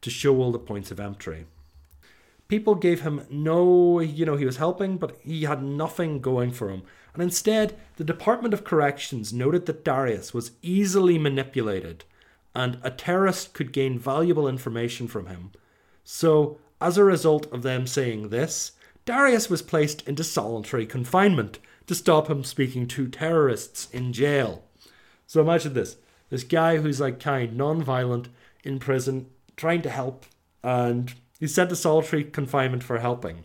to 0.01 0.11
show 0.11 0.37
all 0.37 0.53
the 0.53 0.59
points 0.59 0.91
of 0.91 1.01
entry. 1.01 1.47
People 2.49 2.75
gave 2.75 3.03
him 3.03 3.27
no, 3.29 4.01
you 4.01 4.25
know, 4.25 4.37
he 4.37 4.47
was 4.47 4.57
helping, 4.57 4.97
but 4.97 5.19
he 5.21 5.43
had 5.43 5.63
nothing 5.63 6.21
going 6.21 6.51
for 6.51 6.71
him. 6.71 6.83
And 7.13 7.23
instead, 7.23 7.77
the 7.97 8.05
Department 8.05 8.55
of 8.55 8.65
Corrections 8.65 9.33
noted 9.33 9.67
that 9.67 9.85
Darius 9.85 10.33
was 10.33 10.53
easily 10.63 11.19
manipulated 11.19 12.05
and 12.55 12.79
a 12.83 12.91
terrorist 12.91 13.53
could 13.53 13.73
gain 13.73 13.99
valuable 13.99 14.49
information 14.49 15.07
from 15.07 15.27
him. 15.27 15.53
So, 16.05 16.59
as 16.81 16.97
a 16.97 17.05
result 17.05 17.53
of 17.53 17.63
them 17.63 17.87
saying 17.87 18.31
this, 18.31 18.73
Darius 19.05 19.51
was 19.51 19.63
placed 19.63 20.07
into 20.09 20.25
solitary 20.25 20.87
confinement 20.87 21.59
to 21.87 21.95
stop 21.95 22.29
him 22.29 22.45
speaking 22.45 22.87
to 22.89 23.09
terrorists 23.09 23.89
in 23.91 24.13
jail. 24.13 24.65
So 25.27 25.41
imagine 25.41 25.75
this 25.75 25.97
this 26.31 26.45
guy 26.45 26.77
who's 26.77 27.01
like 27.01 27.19
kind, 27.19 27.57
non 27.57 27.83
violent, 27.83 28.29
in 28.63 28.79
prison, 28.79 29.27
trying 29.59 29.83
to 29.83 29.91
help, 29.91 30.25
and 30.63 31.13
he's 31.39 31.55
sent 31.55 31.69
to 31.69 31.77
solitary 31.77 32.25
confinement 32.25 32.83
for 32.83 32.99
helping. 32.99 33.45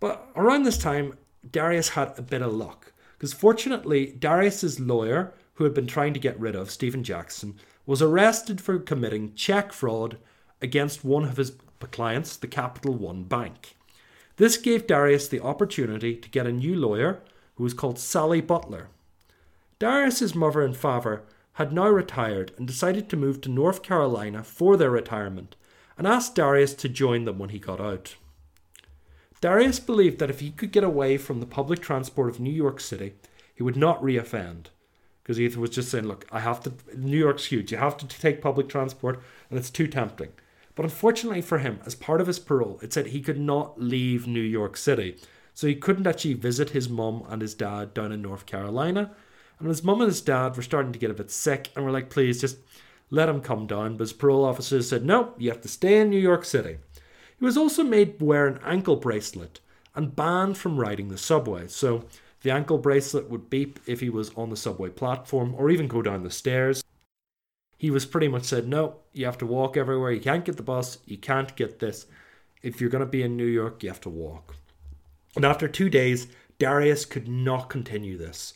But 0.00 0.28
around 0.34 0.64
this 0.64 0.78
time, 0.78 1.16
Darius 1.48 1.90
had 1.90 2.18
a 2.18 2.22
bit 2.22 2.42
of 2.42 2.52
luck. 2.52 2.92
Because 3.22 3.32
fortunately, 3.32 4.06
Darius's 4.18 4.80
lawyer, 4.80 5.32
who 5.54 5.62
had 5.62 5.74
been 5.74 5.86
trying 5.86 6.12
to 6.12 6.18
get 6.18 6.40
rid 6.40 6.56
of, 6.56 6.72
Stephen 6.72 7.04
Jackson, 7.04 7.54
was 7.86 8.02
arrested 8.02 8.60
for 8.60 8.80
committing 8.80 9.34
check 9.34 9.72
fraud 9.72 10.18
against 10.60 11.04
one 11.04 11.22
of 11.22 11.36
his 11.36 11.52
clients, 11.92 12.36
the 12.36 12.48
Capital 12.48 12.94
One 12.94 13.22
Bank. 13.22 13.76
This 14.38 14.56
gave 14.56 14.88
Darius 14.88 15.28
the 15.28 15.38
opportunity 15.38 16.16
to 16.16 16.28
get 16.30 16.48
a 16.48 16.52
new 16.52 16.74
lawyer 16.74 17.22
who 17.54 17.62
was 17.62 17.74
called 17.74 18.00
Sally 18.00 18.40
Butler. 18.40 18.88
Darius's 19.78 20.34
mother 20.34 20.62
and 20.62 20.76
father 20.76 21.22
had 21.54 21.72
now 21.72 21.88
retired 21.88 22.52
and 22.56 22.66
decided 22.66 23.08
to 23.08 23.16
move 23.16 23.40
to 23.40 23.48
North 23.48 23.82
Carolina 23.82 24.42
for 24.42 24.76
their 24.76 24.90
retirement 24.90 25.56
and 25.98 26.06
asked 26.06 26.34
Darius 26.34 26.74
to 26.74 26.88
join 26.88 27.24
them 27.24 27.38
when 27.38 27.50
he 27.50 27.58
got 27.58 27.80
out. 27.80 28.16
Darius 29.40 29.80
believed 29.80 30.18
that 30.20 30.30
if 30.30 30.40
he 30.40 30.50
could 30.50 30.72
get 30.72 30.84
away 30.84 31.18
from 31.18 31.40
the 31.40 31.46
public 31.46 31.80
transport 31.80 32.30
of 32.30 32.40
New 32.40 32.52
York 32.52 32.80
City, 32.80 33.14
he 33.54 33.62
would 33.62 33.76
not 33.76 34.00
reoffend. 34.00 34.66
Because 35.22 35.36
he 35.36 35.46
was 35.48 35.70
just 35.70 35.90
saying, 35.90 36.06
look, 36.06 36.26
I 36.32 36.40
have 36.40 36.60
to, 36.60 36.72
New 36.96 37.18
York's 37.18 37.46
huge, 37.46 37.70
you 37.70 37.78
have 37.78 37.96
to 37.98 38.06
take 38.06 38.40
public 38.40 38.68
transport, 38.68 39.20
and 39.50 39.58
it's 39.58 39.70
too 39.70 39.86
tempting. 39.86 40.30
But 40.74 40.84
unfortunately 40.84 41.42
for 41.42 41.58
him, 41.58 41.80
as 41.84 41.94
part 41.94 42.20
of 42.20 42.26
his 42.26 42.38
parole, 42.38 42.80
it 42.82 42.92
said 42.92 43.08
he 43.08 43.20
could 43.20 43.38
not 43.38 43.80
leave 43.80 44.26
New 44.26 44.40
York 44.40 44.76
City. 44.76 45.16
So 45.54 45.66
he 45.66 45.74
couldn't 45.74 46.06
actually 46.06 46.34
visit 46.34 46.70
his 46.70 46.88
mum 46.88 47.24
and 47.28 47.42
his 47.42 47.54
dad 47.54 47.92
down 47.92 48.10
in 48.10 48.22
North 48.22 48.46
Carolina. 48.46 49.10
And 49.62 49.70
his 49.70 49.84
mum 49.84 50.00
and 50.00 50.08
his 50.08 50.20
dad 50.20 50.56
were 50.56 50.62
starting 50.62 50.92
to 50.92 50.98
get 50.98 51.10
a 51.10 51.14
bit 51.14 51.30
sick 51.30 51.70
and 51.74 51.84
were 51.84 51.90
like, 51.90 52.10
please 52.10 52.40
just 52.40 52.58
let 53.10 53.28
him 53.28 53.40
come 53.40 53.66
down. 53.66 53.96
But 53.96 54.04
his 54.04 54.12
parole 54.12 54.44
officers 54.44 54.88
said, 54.88 55.04
no, 55.04 55.34
you 55.38 55.50
have 55.50 55.60
to 55.62 55.68
stay 55.68 56.00
in 56.00 56.10
New 56.10 56.18
York 56.18 56.44
City. 56.44 56.78
He 57.38 57.44
was 57.44 57.56
also 57.56 57.82
made 57.82 58.20
wear 58.20 58.46
an 58.46 58.60
ankle 58.64 58.96
bracelet 58.96 59.60
and 59.94 60.16
banned 60.16 60.58
from 60.58 60.80
riding 60.80 61.08
the 61.08 61.18
subway. 61.18 61.68
So 61.68 62.04
the 62.42 62.50
ankle 62.50 62.78
bracelet 62.78 63.30
would 63.30 63.50
beep 63.50 63.80
if 63.86 64.00
he 64.00 64.10
was 64.10 64.34
on 64.34 64.50
the 64.50 64.56
subway 64.56 64.90
platform 64.90 65.54
or 65.56 65.70
even 65.70 65.88
go 65.88 66.02
down 66.02 66.22
the 66.22 66.30
stairs 66.30 66.82
he 67.82 67.90
was 67.90 68.06
pretty 68.06 68.28
much 68.28 68.44
said, 68.44 68.68
no, 68.68 68.94
you 69.12 69.24
have 69.24 69.38
to 69.38 69.44
walk 69.44 69.76
everywhere. 69.76 70.12
You 70.12 70.20
can't 70.20 70.44
get 70.44 70.56
the 70.56 70.62
bus. 70.62 70.98
You 71.04 71.18
can't 71.18 71.56
get 71.56 71.80
this. 71.80 72.06
If 72.62 72.80
you're 72.80 72.88
going 72.88 73.04
to 73.04 73.10
be 73.10 73.24
in 73.24 73.36
New 73.36 73.44
York, 73.44 73.82
you 73.82 73.88
have 73.88 74.00
to 74.02 74.08
walk. 74.08 74.54
And 75.34 75.44
after 75.44 75.66
two 75.66 75.90
days, 75.90 76.28
Darius 76.60 77.04
could 77.04 77.26
not 77.26 77.68
continue 77.68 78.16
this. 78.16 78.54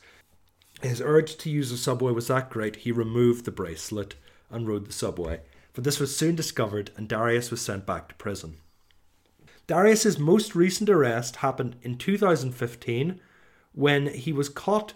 His 0.86 1.00
urge 1.00 1.36
to 1.36 1.50
use 1.50 1.70
the 1.70 1.76
subway 1.76 2.12
was 2.12 2.28
that 2.28 2.50
great, 2.50 2.76
he 2.76 2.92
removed 2.92 3.44
the 3.44 3.50
bracelet 3.50 4.14
and 4.50 4.66
rode 4.66 4.86
the 4.86 4.92
subway. 4.92 5.40
But 5.72 5.84
this 5.84 6.00
was 6.00 6.16
soon 6.16 6.34
discovered, 6.34 6.90
and 6.96 7.08
Darius 7.08 7.50
was 7.50 7.60
sent 7.60 7.84
back 7.84 8.08
to 8.08 8.14
prison. 8.14 8.58
Darius's 9.66 10.18
most 10.18 10.54
recent 10.54 10.88
arrest 10.88 11.36
happened 11.36 11.76
in 11.82 11.98
2015 11.98 13.20
when 13.72 14.06
he 14.06 14.32
was 14.32 14.48
caught 14.48 14.94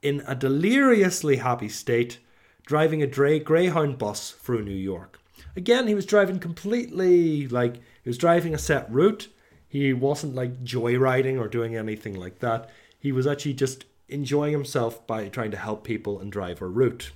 in 0.00 0.22
a 0.26 0.34
deliriously 0.34 1.36
happy 1.36 1.68
state 1.68 2.18
driving 2.66 3.02
a 3.02 3.06
Dre 3.06 3.38
Greyhound 3.38 3.98
bus 3.98 4.30
through 4.30 4.64
New 4.64 4.70
York. 4.70 5.20
Again, 5.56 5.88
he 5.88 5.94
was 5.94 6.06
driving 6.06 6.38
completely 6.38 7.48
like 7.48 7.76
he 7.76 8.08
was 8.08 8.18
driving 8.18 8.54
a 8.54 8.58
set 8.58 8.90
route. 8.90 9.28
He 9.68 9.92
wasn't 9.92 10.34
like 10.34 10.64
joyriding 10.64 11.38
or 11.38 11.48
doing 11.48 11.76
anything 11.76 12.14
like 12.14 12.38
that. 12.38 12.70
He 12.98 13.12
was 13.12 13.26
actually 13.26 13.54
just 13.54 13.84
enjoying 14.12 14.52
himself 14.52 15.06
by 15.06 15.28
trying 15.28 15.50
to 15.50 15.56
help 15.56 15.82
people 15.84 16.20
and 16.20 16.30
drive 16.30 16.62
a 16.62 16.66
route. 16.66 17.10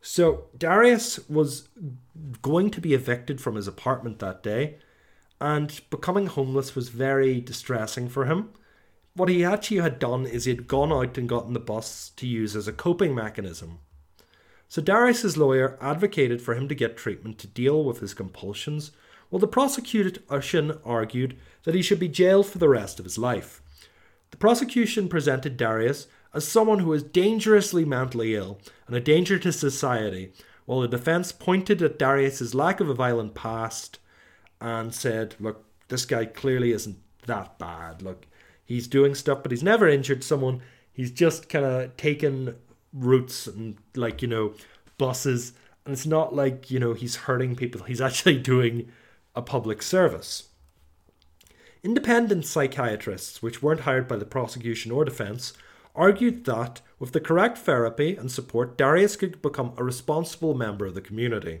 So 0.00 0.46
Darius 0.56 1.28
was 1.28 1.68
going 2.42 2.70
to 2.70 2.80
be 2.80 2.94
evicted 2.94 3.40
from 3.40 3.56
his 3.56 3.66
apartment 3.66 4.18
that 4.18 4.42
day, 4.42 4.76
and 5.40 5.80
becoming 5.90 6.26
homeless 6.26 6.74
was 6.74 6.90
very 6.90 7.40
distressing 7.40 8.08
for 8.08 8.26
him. 8.26 8.50
What 9.14 9.28
he 9.28 9.44
actually 9.44 9.78
had 9.78 9.98
done 9.98 10.26
is 10.26 10.44
he 10.44 10.50
had 10.50 10.66
gone 10.66 10.92
out 10.92 11.16
and 11.16 11.28
gotten 11.28 11.52
the 11.52 11.60
bus 11.60 12.10
to 12.16 12.26
use 12.26 12.54
as 12.54 12.68
a 12.68 12.72
coping 12.72 13.14
mechanism. 13.14 13.78
So 14.68 14.82
Darius's 14.82 15.36
lawyer 15.36 15.78
advocated 15.80 16.42
for 16.42 16.54
him 16.54 16.68
to 16.68 16.74
get 16.74 16.96
treatment 16.96 17.38
to 17.38 17.46
deal 17.46 17.84
with 17.84 18.00
his 18.00 18.12
compulsions, 18.12 18.90
while 19.30 19.40
the 19.40 19.46
prosecution 19.46 20.78
argued 20.84 21.36
that 21.62 21.74
he 21.74 21.82
should 21.82 21.98
be 22.00 22.08
jailed 22.08 22.46
for 22.46 22.58
the 22.58 22.68
rest 22.68 22.98
of 22.98 23.04
his 23.04 23.18
life. 23.18 23.62
The 24.34 24.38
prosecution 24.38 25.08
presented 25.08 25.56
Darius 25.56 26.08
as 26.32 26.44
someone 26.44 26.80
who 26.80 26.88
was 26.88 27.04
dangerously 27.04 27.84
mentally 27.84 28.34
ill 28.34 28.58
and 28.88 28.96
a 28.96 29.00
danger 29.00 29.38
to 29.38 29.52
society, 29.52 30.32
while 30.66 30.80
the 30.80 30.88
defense 30.88 31.30
pointed 31.30 31.80
at 31.80 32.00
Darius's 32.00 32.52
lack 32.52 32.80
of 32.80 32.88
a 32.88 32.94
violent 32.94 33.36
past 33.36 34.00
and 34.60 34.92
said, 34.92 35.36
look, 35.38 35.64
this 35.86 36.04
guy 36.04 36.24
clearly 36.24 36.72
isn't 36.72 36.98
that 37.26 37.60
bad. 37.60 38.02
Look, 38.02 38.26
he's 38.64 38.88
doing 38.88 39.14
stuff, 39.14 39.40
but 39.44 39.52
he's 39.52 39.62
never 39.62 39.86
injured 39.86 40.24
someone. 40.24 40.62
He's 40.92 41.12
just 41.12 41.48
kind 41.48 41.64
of 41.64 41.96
taken 41.96 42.56
routes 42.92 43.46
and 43.46 43.76
like 43.94 44.20
you 44.20 44.26
know 44.26 44.54
buses 44.98 45.52
and 45.84 45.92
it's 45.92 46.06
not 46.06 46.34
like 46.34 46.72
you 46.72 46.80
know 46.80 46.92
he's 46.92 47.16
hurting 47.16 47.54
people 47.54 47.82
he's 47.82 48.00
actually 48.00 48.38
doing 48.52 48.88
a 49.34 49.42
public 49.42 49.82
service 49.82 50.50
independent 51.84 52.46
psychiatrists 52.46 53.42
which 53.42 53.62
weren't 53.62 53.82
hired 53.82 54.08
by 54.08 54.16
the 54.16 54.24
prosecution 54.24 54.90
or 54.90 55.04
defense 55.04 55.52
argued 55.94 56.44
that 56.46 56.80
with 56.98 57.12
the 57.12 57.20
correct 57.20 57.58
therapy 57.58 58.16
and 58.16 58.32
support 58.32 58.76
darius 58.76 59.14
could 59.14 59.40
become 59.42 59.72
a 59.76 59.84
responsible 59.84 60.54
member 60.54 60.86
of 60.86 60.94
the 60.94 61.00
community. 61.00 61.60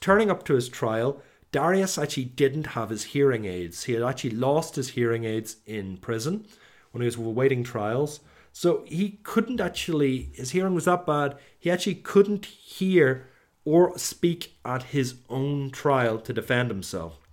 Turning 0.00 0.30
up 0.30 0.44
to 0.44 0.54
his 0.54 0.68
trial 0.68 1.22
darius 1.54 1.96
actually 1.96 2.24
didn't 2.24 2.66
have 2.68 2.90
his 2.90 3.04
hearing 3.04 3.44
aids. 3.44 3.84
He 3.84 3.92
had 3.92 4.02
actually 4.02 4.30
lost 4.30 4.74
his 4.74 4.90
hearing 4.90 5.24
aids 5.24 5.56
in 5.66 5.98
prison 5.98 6.46
when 6.90 7.00
he 7.00 7.06
was 7.06 7.14
awaiting 7.14 7.62
trials. 7.62 8.18
So 8.52 8.84
he 8.86 9.20
couldn't 9.22 9.60
actually, 9.60 10.30
his 10.34 10.50
hearing 10.50 10.74
was 10.74 10.86
that 10.86 11.06
bad, 11.06 11.38
he 11.58 11.70
actually 11.70 11.94
couldn't 11.94 12.46
hear 12.46 13.28
or 13.64 13.96
speak 13.96 14.56
at 14.64 14.82
his 14.82 15.14
own 15.28 15.70
trial 15.70 16.18
to 16.18 16.32
defend 16.32 16.70
himself. 16.70 17.23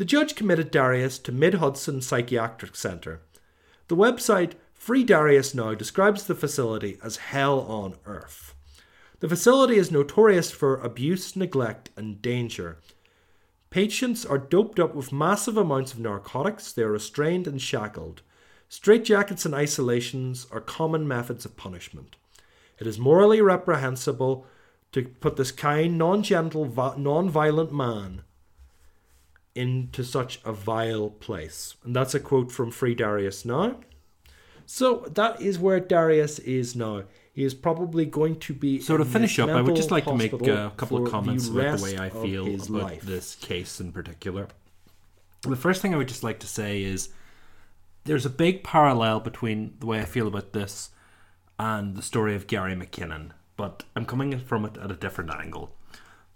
The 0.00 0.06
judge 0.06 0.34
committed 0.34 0.70
Darius 0.70 1.18
to 1.18 1.30
Mid 1.30 1.56
Hudson 1.56 2.00
Psychiatric 2.00 2.74
Center. 2.74 3.20
The 3.88 3.96
website 3.96 4.52
Free 4.72 5.04
Darius 5.04 5.54
Now 5.54 5.74
describes 5.74 6.24
the 6.24 6.34
facility 6.34 6.96
as 7.04 7.18
hell 7.18 7.60
on 7.60 7.96
earth. 8.06 8.54
The 9.18 9.28
facility 9.28 9.76
is 9.76 9.90
notorious 9.90 10.50
for 10.50 10.80
abuse, 10.80 11.36
neglect, 11.36 11.90
and 11.98 12.22
danger. 12.22 12.78
Patients 13.68 14.24
are 14.24 14.38
doped 14.38 14.80
up 14.80 14.94
with 14.94 15.12
massive 15.12 15.58
amounts 15.58 15.92
of 15.92 15.98
narcotics, 15.98 16.72
they 16.72 16.80
are 16.80 16.92
restrained 16.92 17.46
and 17.46 17.60
shackled. 17.60 18.22
Straitjackets 18.70 19.44
and 19.44 19.54
isolations 19.54 20.46
are 20.50 20.62
common 20.62 21.06
methods 21.06 21.44
of 21.44 21.58
punishment. 21.58 22.16
It 22.78 22.86
is 22.86 22.98
morally 22.98 23.42
reprehensible 23.42 24.46
to 24.92 25.02
put 25.02 25.36
this 25.36 25.52
kind, 25.52 25.98
non 25.98 26.22
gentle, 26.22 26.64
non 26.96 27.28
violent 27.28 27.70
man 27.70 28.22
into 29.54 30.04
such 30.04 30.40
a 30.44 30.52
vile 30.52 31.10
place. 31.10 31.74
And 31.84 31.94
that's 31.94 32.14
a 32.14 32.20
quote 32.20 32.52
from 32.52 32.70
Free 32.70 32.94
Darius 32.94 33.44
now. 33.44 33.76
So 34.66 35.04
that 35.14 35.40
is 35.40 35.58
where 35.58 35.80
Darius 35.80 36.38
is 36.38 36.76
now. 36.76 37.02
He 37.32 37.44
is 37.44 37.54
probably 37.54 38.04
going 38.04 38.38
to 38.40 38.54
be. 38.54 38.80
So 38.80 38.96
to 38.96 39.04
finish 39.04 39.38
up, 39.38 39.48
I 39.48 39.60
would 39.60 39.76
just 39.76 39.90
like 39.90 40.04
to 40.04 40.14
make 40.14 40.32
a 40.32 40.72
couple 40.76 41.04
of 41.04 41.10
comments 41.10 41.48
about 41.48 41.78
the 41.78 41.84
way 41.84 41.98
I 41.98 42.10
feel 42.10 42.46
about 42.46 42.70
life. 42.70 43.02
this 43.02 43.34
case 43.36 43.80
in 43.80 43.92
particular. 43.92 44.48
The 45.42 45.56
first 45.56 45.80
thing 45.80 45.94
I 45.94 45.96
would 45.96 46.08
just 46.08 46.22
like 46.22 46.38
to 46.40 46.46
say 46.46 46.82
is 46.82 47.08
there's 48.04 48.26
a 48.26 48.30
big 48.30 48.62
parallel 48.62 49.20
between 49.20 49.74
the 49.80 49.86
way 49.86 50.00
I 50.00 50.04
feel 50.04 50.28
about 50.28 50.52
this 50.52 50.90
and 51.58 51.96
the 51.96 52.02
story 52.02 52.34
of 52.34 52.46
Gary 52.46 52.74
McKinnon, 52.74 53.30
but 53.56 53.84
I'm 53.96 54.04
coming 54.06 54.38
from 54.38 54.64
it 54.64 54.76
at 54.78 54.90
a 54.90 54.96
different 54.96 55.30
angle. 55.30 55.74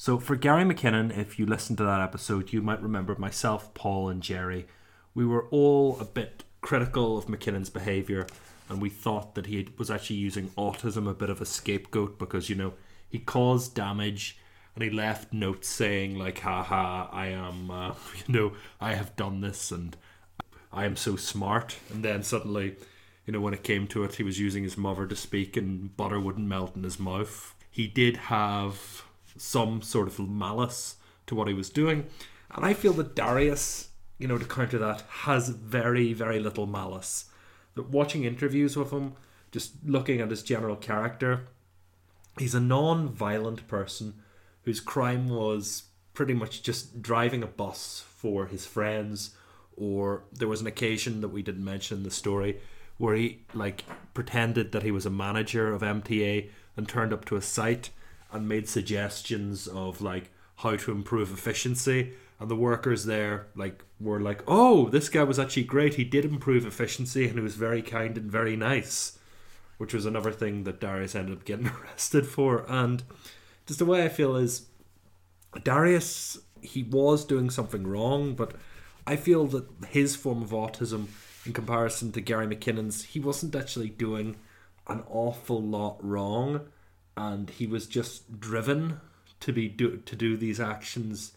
So, 0.05 0.19
for 0.19 0.37
Gary 0.37 0.65
McKinnon, 0.65 1.17
if 1.17 1.39
you 1.39 1.47
listen 1.47 1.77
to 1.77 1.83
that 1.85 2.03
episode, 2.03 2.53
you 2.53 2.61
might 2.61 2.83
remember 2.83 3.17
myself, 3.17 3.73
Paul, 3.73 4.11
and 4.11 4.23
Jerry. 4.23 4.67
We 5.15 5.25
were 5.25 5.47
all 5.49 5.99
a 5.99 6.05
bit 6.05 6.45
critical 6.61 7.17
of 7.17 7.25
McKinnon's 7.25 7.71
behaviour, 7.71 8.27
and 8.69 8.83
we 8.83 8.91
thought 8.91 9.35
that 9.35 9.47
he 9.47 9.67
was 9.79 9.91
actually 9.91 10.17
using 10.17 10.51
autism 10.59 11.09
a 11.09 11.15
bit 11.15 11.31
of 11.31 11.41
a 11.41 11.47
scapegoat 11.47 12.19
because 12.19 12.51
you 12.51 12.55
know 12.55 12.75
he 13.09 13.19
caused 13.19 13.75
damage 13.75 14.37
and 14.75 14.85
he 14.85 14.91
left 14.91 15.33
notes 15.33 15.69
saying 15.69 16.19
like 16.19 16.41
haha 16.41 17.09
i 17.11 17.29
am 17.29 17.71
uh, 17.71 17.95
you 18.27 18.35
know 18.35 18.53
i 18.83 18.93
have 18.93 19.17
done 19.17 19.41
this 19.41 19.71
and 19.71 19.97
i 20.71 20.85
am 20.85 20.97
so 20.97 21.17
smart. 21.17 21.79
And 21.91 22.05
then 22.05 22.23
suddenly 22.23 22.77
you 23.25 23.33
know 23.33 23.41
when 23.41 23.55
it 23.55 23.65
came 23.65 23.87
to 23.87 24.05
it 24.05 24.17
he 24.17 24.23
was 24.23 24.39
using 24.39 24.65
his 24.65 24.77
mother 24.77 25.07
to 25.07 25.17
speak 25.17 25.57
and 25.57 25.97
butter 25.97 26.21
wouldn't 26.21 26.47
melt 26.47 26.77
in 26.77 26.83
his 26.83 26.99
mouth. 26.99 27.55
He 27.71 27.87
did 27.89 28.19
have 28.19 29.05
some 29.37 29.83
sort 29.83 30.09
of 30.09 30.19
malice 30.19 30.97
to 31.27 31.35
what 31.35 31.49
he 31.49 31.55
was 31.55 31.71
doing. 31.71 32.07
And 32.55 32.65
i 32.65 32.73
feel 32.73 32.93
that 32.95 33.17
darius 33.17 33.89
you 34.19 34.29
know 34.29 34.39
to 34.39 34.45
counter 34.45 34.79
that 34.79 35.03
has 35.09 35.49
very 35.49 36.13
very 36.13 36.39
little 36.41 36.67
malice. 36.67 37.27
That 37.75 37.91
watching 37.91 38.25
interviews 38.25 38.77
with 38.77 38.91
him 38.91 39.15
just 39.51 39.73
looking 39.85 40.21
at 40.21 40.31
his 40.31 40.43
general 40.43 40.77
character 40.77 41.47
he's 42.39 42.55
a 42.55 42.61
non-violent 42.61 43.67
person 43.69 44.15
whose 44.63 44.81
crime 44.81 45.29
was 45.29 45.85
pretty 46.15 46.35
much 46.35 46.63
just 46.63 47.03
driving 47.03 47.43
a 47.43 47.47
bus 47.47 48.05
for 48.17 48.47
his 48.47 48.67
friends 48.67 49.37
or 49.77 50.23
there 50.33 50.49
was 50.49 50.61
an 50.61 50.67
occasion 50.67 51.21
that 51.21 51.29
we 51.29 51.43
didn't 51.43 51.65
mention 51.65 51.99
in 51.99 52.05
the 52.05 52.11
story 52.11 52.61
where 52.97 53.17
he 53.17 53.41
like 53.53 53.85
pretended 54.15 54.73
that 54.73 54.85
he 54.85 54.91
was 54.91 55.07
a 55.07 55.11
manager 55.11 55.73
of 55.73 55.83
MTA 55.83 56.49
and 56.77 56.89
turned 56.89 57.13
up 57.13 57.25
to 57.25 57.37
a 57.37 57.43
site 57.43 57.91
and 58.35 58.49
made 58.49 58.69
suggestions 58.69 59.67
of 59.67 60.03
like 60.03 60.31
how 60.57 60.77
to 60.77 60.93
improve 60.93 61.33
efficiency. 61.33 62.13
And 62.41 62.51
the 62.51 62.57
workers 62.57 63.07
there 63.07 63.47
like 63.55 63.83
were 64.01 64.21
like 64.21 64.43
oh 64.47 64.91
this 64.91 65.09
guy 65.09 65.23
was 65.23 65.39
actually 65.39 65.65
great. 65.65 65.95
He 65.95 66.05
did 66.05 66.25
improve 66.25 66.67
efficiency 66.67 67.27
and 67.27 67.35
he 67.35 67.41
was 67.41 67.55
very 67.55 67.81
kind 67.81 68.19
and 68.19 68.31
very 68.31 68.57
nice 68.57 69.19
which 69.77 69.95
was 69.95 70.07
another 70.07 70.31
thing 70.31 70.65
that 70.65 70.81
Darius 70.81 71.15
ended 71.15 71.37
up 71.37 71.45
getting 71.45 71.69
arrested 71.83 72.27
for. 72.27 72.65
And 72.69 73.03
just 73.67 73.79
the 73.79 73.85
way 73.85 74.05
I 74.05 74.09
feel 74.09 74.37
is 74.37 74.67
Darius 75.63 76.39
he 76.61 76.83
was 76.83 77.25
doing 77.25 77.51
something 77.51 77.87
wrong, 77.87 78.35
but 78.35 78.53
I 79.07 79.17
feel 79.17 79.47
that 79.49 79.67
his 79.89 80.17
form 80.17 80.43
of 80.43 80.51
autism 80.51 81.09
in 81.45 81.53
comparison 81.53 82.11
to 82.13 82.23
Gary 82.23 82.47
McKinnon's, 82.47 83.05
he 83.05 83.21
wasn't 83.21 83.55
actually 83.55 83.91
doing 83.91 84.37
an 84.87 85.03
awful 85.09 85.63
lot 85.63 86.03
wrong 86.03 86.63
and 87.17 87.51
he 87.51 87.67
was 87.67 87.87
just 87.87 88.41
driven 88.41 89.01
to 89.41 89.53
be 89.53 89.69
do 89.69 89.99
to 89.99 90.17
do 90.17 90.37
these 90.37 90.61
actions 90.61 91.33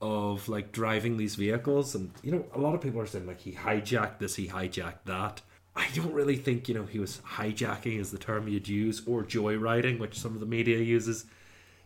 of 0.00 0.48
like 0.48 0.72
driving 0.72 1.16
these 1.16 1.36
vehicles 1.36 1.94
and 1.94 2.10
you 2.22 2.30
know 2.30 2.44
a 2.54 2.58
lot 2.58 2.74
of 2.74 2.80
people 2.80 3.00
are 3.00 3.06
saying 3.06 3.26
like 3.26 3.40
he 3.40 3.52
hijacked 3.52 4.18
this 4.18 4.34
he 4.34 4.48
hijacked 4.48 5.04
that 5.06 5.40
I 5.74 5.88
don't 5.94 6.12
really 6.12 6.36
think 6.36 6.68
you 6.68 6.74
know 6.74 6.84
he 6.84 6.98
was 6.98 7.22
hijacking 7.26 7.98
is 7.98 8.10
the 8.10 8.18
term 8.18 8.46
you'd 8.46 8.68
use 8.68 9.02
or 9.06 9.24
joyriding 9.24 9.98
which 9.98 10.18
some 10.18 10.34
of 10.34 10.40
the 10.40 10.46
media 10.46 10.78
uses 10.78 11.24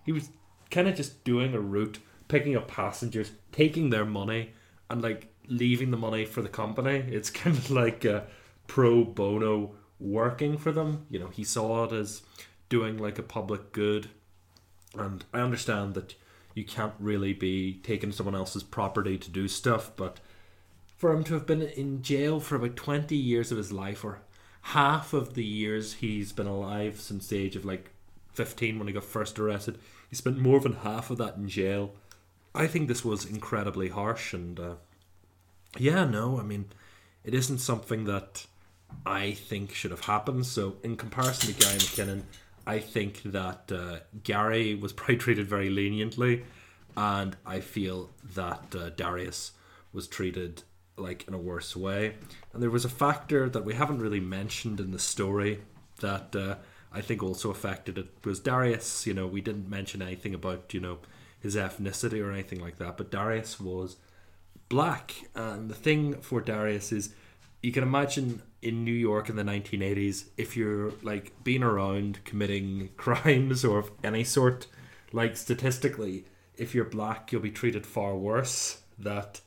he 0.05 0.13
was 0.13 0.31
kind 0.71 0.89
of 0.89 0.95
just 0.95 1.25
doing 1.25 1.55
a 1.55 1.61
route, 1.61 1.99
picking 2.29 2.57
up 2.57 2.69
passengers, 2.69 3.33
taking 3.53 3.91
their 3.91 4.05
money, 4.05 4.53
and 4.89 5.03
like 5.03 5.33
leaving 5.49 5.91
the 5.91 5.97
money 5.97 6.25
for 6.25 6.43
the 6.43 6.49
company. 6.49 7.05
It's 7.09 7.31
kind 7.43 7.57
of 7.57 7.71
like 7.71 8.05
a 8.05 8.27
pro 8.67 9.05
bono 9.05 9.73
working 9.99 10.57
for 10.57 10.73
them. 10.73 11.07
You 11.11 11.19
know, 11.19 11.29
he 11.29 11.45
saw 11.45 11.85
it 11.85 11.93
as 11.93 12.23
doing 12.71 12.97
like 12.97 13.19
a 13.19 13.23
public 13.23 13.73
good. 13.73 14.09
And 14.97 15.23
I 15.35 15.41
understand 15.41 15.93
that 15.95 16.15
you 16.55 16.65
can't 16.65 16.95
really 16.99 17.35
be 17.35 17.75
taking 17.83 18.13
someone 18.13 18.35
else's 18.35 18.63
property 18.63 19.19
to 19.19 19.31
do 19.31 19.47
stuff, 19.47 19.93
but 19.97 20.19
for 20.97 21.13
him 21.13 21.23
to 21.25 21.35
have 21.35 21.47
been 21.47 21.63
in 21.63 22.03
jail 22.03 22.41
for 22.41 22.57
about 22.57 22.77
20 22.77 23.15
years 23.15 23.53
of 23.53 23.59
his 23.59 23.73
life, 23.73 24.05
or 24.05 24.23
half 24.63 25.13
of 25.13 25.35
the 25.35 25.45
years 25.45 25.95
he's 25.95 26.33
been 26.33 26.47
alive 26.47 27.01
since 27.01 27.29
the 27.29 27.39
age 27.39 27.57
of 27.57 27.65
like 27.65 27.91
15 28.33 28.79
when 28.79 28.89
he 28.89 28.95
got 28.95 29.05
first 29.05 29.39
arrested. 29.39 29.79
He 30.09 30.17
spent 30.17 30.39
more 30.39 30.61
than 30.61 30.75
half 30.75 31.11
of 31.11 31.19
that 31.19 31.37
in 31.37 31.49
jail. 31.49 31.95
I 32.55 32.67
think 32.67 32.89
this 32.89 33.05
was 33.05 33.25
incredibly 33.25 33.89
harsh, 33.89 34.35
and 34.35 34.59
uh, 34.59 34.75
yeah, 35.79 36.05
no, 36.05 36.39
I 36.39 36.43
mean, 36.43 36.67
it 37.25 37.33
isn't 37.33 37.59
something 37.59 38.05
that 38.05 38.47
I 39.07 39.33
think 39.33 39.73
should 39.73 39.93
have 39.93 40.07
happened. 40.07 40.47
So, 40.47 40.77
in 40.83 40.97
comparison 40.97 41.55
to 41.55 41.61
Gary 41.61 41.79
McKinnon, 41.79 42.23
I 42.71 42.79
think 42.79 43.23
that 43.25 43.73
uh, 43.73 43.99
Gary 44.23 44.77
was 44.77 44.93
probably 44.99 45.17
treated 45.17 45.49
very 45.49 45.71
leniently, 45.71 46.45
and 46.97 47.37
I 47.45 47.59
feel 47.59 48.11
that 48.37 48.75
uh, 48.77 48.91
Darius 48.91 49.53
was 49.93 50.07
treated 50.07 50.63
like 50.97 51.27
in 51.27 51.35
a 51.35 51.39
worse 51.39 51.75
way. 51.75 52.15
And 52.53 52.63
there 52.63 52.71
was 52.71 52.85
a 52.85 52.89
factor 53.05 53.49
that 53.49 53.65
we 53.65 53.75
haven't 53.75 54.01
really 54.01 54.21
mentioned 54.21 54.79
in 54.79 54.93
the 54.93 55.01
story 55.01 55.63
that 56.01 56.37
uh, 56.37 56.57
I 56.93 57.01
think 57.01 57.25
also 57.25 57.51
affected 57.51 57.99
it 57.99 58.09
was 58.25 58.39
Darius. 58.39 59.05
You 59.05 59.15
know, 59.15 59.27
we 59.27 59.41
didn't 59.41 59.69
mention 59.69 60.01
anything 60.01 60.33
about 60.33 60.73
you 60.73 60.79
know 60.79 60.99
his 61.41 61.57
ethnicity 61.57 62.25
or 62.25 62.31
anything 62.31 62.61
like 62.61 62.77
that, 62.77 62.97
but 62.97 63.11
Darius 63.11 63.59
was 63.59 63.97
black, 64.69 65.15
and 65.35 65.69
the 65.69 65.75
thing 65.75 66.21
for 66.21 66.41
Darius 66.41 66.93
is 66.93 67.15
you 67.63 67.73
can 67.73 67.83
imagine 67.83 68.43
in 68.63 68.85
New 68.85 68.93
York 68.93 69.29
in 69.29 69.37
the 69.37 69.43
1980s 69.43 70.27
if 70.37 70.57
you're 70.57 70.93
like 71.03 71.33
being 71.45 71.63
around 71.63 72.25
committing 72.25 72.91
crimes 72.97 73.65
or 73.65 73.79
of 73.79 73.91
any 74.05 74.25
sort, 74.25 74.67
like 75.13 75.37
statistically, 75.37 76.25
if 76.57 76.75
you're 76.75 76.85
black, 76.85 77.33
you'll 77.33 77.41
be 77.41 77.51
treated 77.51 77.87
far 77.87 78.17
worse. 78.17 78.83
That 78.99 79.41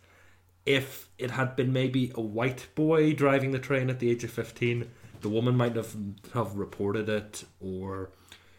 if 0.65 1.09
it 1.17 1.31
had 1.31 1.55
been 1.55 1.71
maybe 1.71 2.11
a 2.15 2.21
white 2.21 2.67
boy 2.73 3.13
driving 3.13 3.51
the 3.51 3.59
train 3.59 3.89
at 3.89 3.99
the 3.99 4.09
age 4.09 4.23
of 4.23 4.31
15 4.31 4.89
the 5.23 5.29
woman 5.29 5.55
might 5.55 5.75
have 5.75 5.95
have 6.33 6.55
reported 6.55 7.09
it, 7.09 7.45
or 7.59 8.11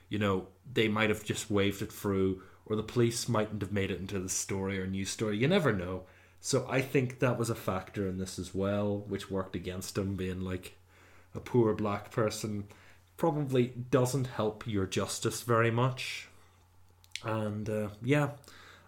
you 0.09 0.19
know 0.19 0.49
they 0.73 0.89
might 0.89 1.11
have 1.11 1.23
just 1.23 1.51
waved 1.51 1.83
it 1.83 1.93
through, 1.93 2.43
or 2.67 2.75
the 2.75 2.83
police 2.83 3.29
mightn't 3.29 3.63
have 3.63 3.71
made 3.71 3.93
it 3.93 4.01
into 4.01 4.19
the 4.19 4.29
story 4.29 4.81
or 4.81 4.87
news 4.87 5.11
story. 5.11 5.37
You 5.37 5.47
never 5.47 5.73
know. 5.73 6.05
So 6.45 6.67
I 6.69 6.83
think 6.83 7.21
that 7.21 7.39
was 7.39 7.49
a 7.49 7.55
factor 7.55 8.07
in 8.07 8.19
this 8.19 8.39
as 8.39 8.55
well, 8.55 8.99
which 9.09 9.31
worked 9.31 9.57
against 9.57 9.97
him 9.97 10.15
being 10.15 10.43
like 10.43 10.77
a 11.35 11.41
poor 11.41 11.73
black 11.73 12.11
person. 12.11 12.65
Probably 13.17 13.69
doesn't 13.91 14.27
help 14.27 14.67
your 14.67 14.85
justice 14.85 15.41
very 15.41 15.71
much. 15.71 16.29
And 17.25 17.71
uh, 17.71 17.89
yeah, 18.03 18.33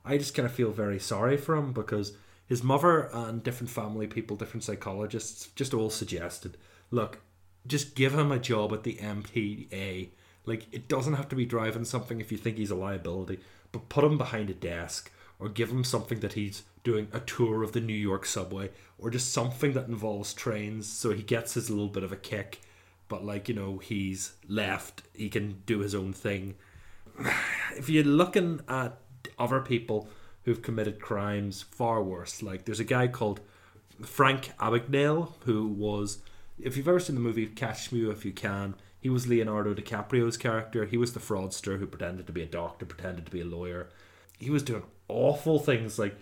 I 0.04 0.18
just 0.18 0.34
kind 0.34 0.44
of 0.44 0.52
feel 0.52 0.70
very 0.70 0.98
sorry 0.98 1.38
for 1.38 1.56
him 1.56 1.72
because 1.72 2.12
his 2.46 2.62
mother 2.62 3.08
and 3.14 3.42
different 3.42 3.70
family 3.70 4.06
people, 4.06 4.36
different 4.36 4.64
psychologists, 4.64 5.48
just 5.56 5.72
all 5.72 5.88
suggested 5.88 6.58
look, 6.90 7.20
just 7.66 7.94
give 7.94 8.14
him 8.14 8.32
a 8.32 8.38
job 8.38 8.74
at 8.74 8.82
the 8.82 8.96
MTA. 8.96 10.10
Like 10.44 10.66
it 10.72 10.88
doesn't 10.88 11.14
have 11.14 11.30
to 11.30 11.36
be 11.36 11.46
driving 11.46 11.86
something 11.86 12.20
if 12.20 12.30
you 12.30 12.36
think 12.36 12.58
he's 12.58 12.70
a 12.70 12.76
liability, 12.76 13.38
but 13.72 13.88
put 13.88 14.04
him 14.04 14.18
behind 14.18 14.50
a 14.50 14.54
desk 14.54 15.10
or 15.38 15.48
give 15.48 15.70
him 15.70 15.84
something 15.84 16.20
that 16.20 16.34
he's 16.34 16.62
doing 16.86 17.08
a 17.12 17.18
tour 17.18 17.64
of 17.64 17.72
the 17.72 17.80
New 17.80 17.92
York 17.92 18.24
subway 18.24 18.70
or 18.96 19.10
just 19.10 19.32
something 19.32 19.72
that 19.72 19.88
involves 19.88 20.32
trains 20.32 20.86
so 20.86 21.12
he 21.12 21.20
gets 21.20 21.54
his 21.54 21.68
little 21.68 21.88
bit 21.88 22.04
of 22.04 22.12
a 22.12 22.16
kick. 22.16 22.60
But 23.08 23.24
like, 23.24 23.48
you 23.48 23.56
know, 23.56 23.78
he's 23.78 24.34
left, 24.48 25.02
he 25.12 25.28
can 25.28 25.62
do 25.66 25.80
his 25.80 25.96
own 25.96 26.12
thing. 26.12 26.54
If 27.76 27.90
you're 27.90 28.04
looking 28.04 28.60
at 28.68 28.98
other 29.36 29.60
people 29.60 30.08
who've 30.44 30.62
committed 30.62 31.00
crimes 31.00 31.62
far 31.62 32.02
worse, 32.04 32.40
like 32.40 32.64
there's 32.64 32.80
a 32.80 32.84
guy 32.84 33.08
called 33.08 33.40
Frank 34.02 34.52
Abagnale 34.60 35.32
who 35.40 35.66
was 35.66 36.22
if 36.58 36.76
you've 36.76 36.88
ever 36.88 37.00
seen 37.00 37.16
the 37.16 37.20
movie 37.20 37.46
Catch 37.46 37.90
Me 37.90 38.08
If 38.08 38.24
You 38.24 38.32
Can, 38.32 38.76
he 39.00 39.10
was 39.10 39.26
Leonardo 39.26 39.74
DiCaprio's 39.74 40.36
character. 40.36 40.84
He 40.84 40.96
was 40.96 41.12
the 41.12 41.20
fraudster 41.20 41.80
who 41.80 41.86
pretended 41.86 42.28
to 42.28 42.32
be 42.32 42.42
a 42.42 42.46
doctor, 42.46 42.86
pretended 42.86 43.26
to 43.26 43.32
be 43.32 43.40
a 43.40 43.44
lawyer. 43.44 43.88
He 44.38 44.50
was 44.50 44.62
doing 44.62 44.84
awful 45.08 45.58
things 45.58 45.98
like 45.98 46.16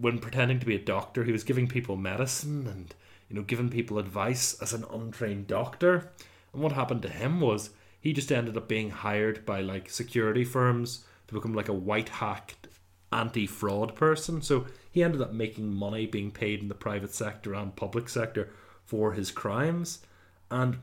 when 0.00 0.18
pretending 0.18 0.60
to 0.60 0.66
be 0.66 0.74
a 0.74 0.80
doctor, 0.80 1.24
he 1.24 1.32
was 1.32 1.44
giving 1.44 1.68
people 1.68 1.96
medicine 1.96 2.66
and 2.66 2.94
you 3.28 3.36
know 3.36 3.42
giving 3.42 3.68
people 3.68 3.98
advice 3.98 4.60
as 4.62 4.72
an 4.72 4.84
untrained 4.90 5.46
doctor. 5.46 6.10
And 6.52 6.62
what 6.62 6.72
happened 6.72 7.02
to 7.02 7.08
him 7.08 7.40
was 7.40 7.70
he 8.00 8.12
just 8.12 8.32
ended 8.32 8.56
up 8.56 8.68
being 8.68 8.90
hired 8.90 9.44
by 9.44 9.60
like 9.60 9.90
security 9.90 10.44
firms 10.44 11.04
to 11.26 11.34
become 11.34 11.54
like 11.54 11.68
a 11.68 11.74
white 11.74 12.08
hacked 12.08 12.68
anti-fraud 13.12 13.94
person. 13.94 14.42
So 14.42 14.66
he 14.90 15.02
ended 15.02 15.20
up 15.20 15.32
making 15.32 15.72
money 15.72 16.06
being 16.06 16.30
paid 16.30 16.60
in 16.60 16.68
the 16.68 16.74
private 16.74 17.14
sector 17.14 17.54
and 17.54 17.74
public 17.74 18.08
sector 18.08 18.50
for 18.84 19.12
his 19.12 19.30
crimes. 19.30 20.00
And, 20.50 20.78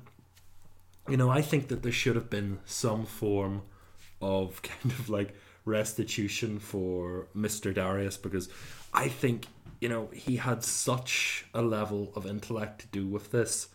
you 1.10 1.17
know, 1.17 1.30
I 1.30 1.41
think 1.41 1.69
that 1.69 1.84
there 1.84 1.91
should 1.91 2.15
have 2.15 2.30
been 2.30 2.60
some 2.65 3.06
form 3.06 3.63
of 4.21 4.62
kind 4.62 4.91
of 4.91 5.10
like 5.10 5.36
restitution 5.65 6.60
for 6.60 7.28
Mr. 7.36 7.73
Darius 7.73 8.17
because 8.17 8.49
I 8.93 9.08
think, 9.08 9.47
you 9.82 9.89
know, 9.89 10.10
he 10.13 10.38
had 10.38 10.63
such 10.63 11.45
a 11.54 11.62
level 11.62 12.12
of 12.15 12.25
intellect 12.25 12.82
to 12.82 12.88
do 12.88 13.08
with 13.08 13.32
this 13.32 13.69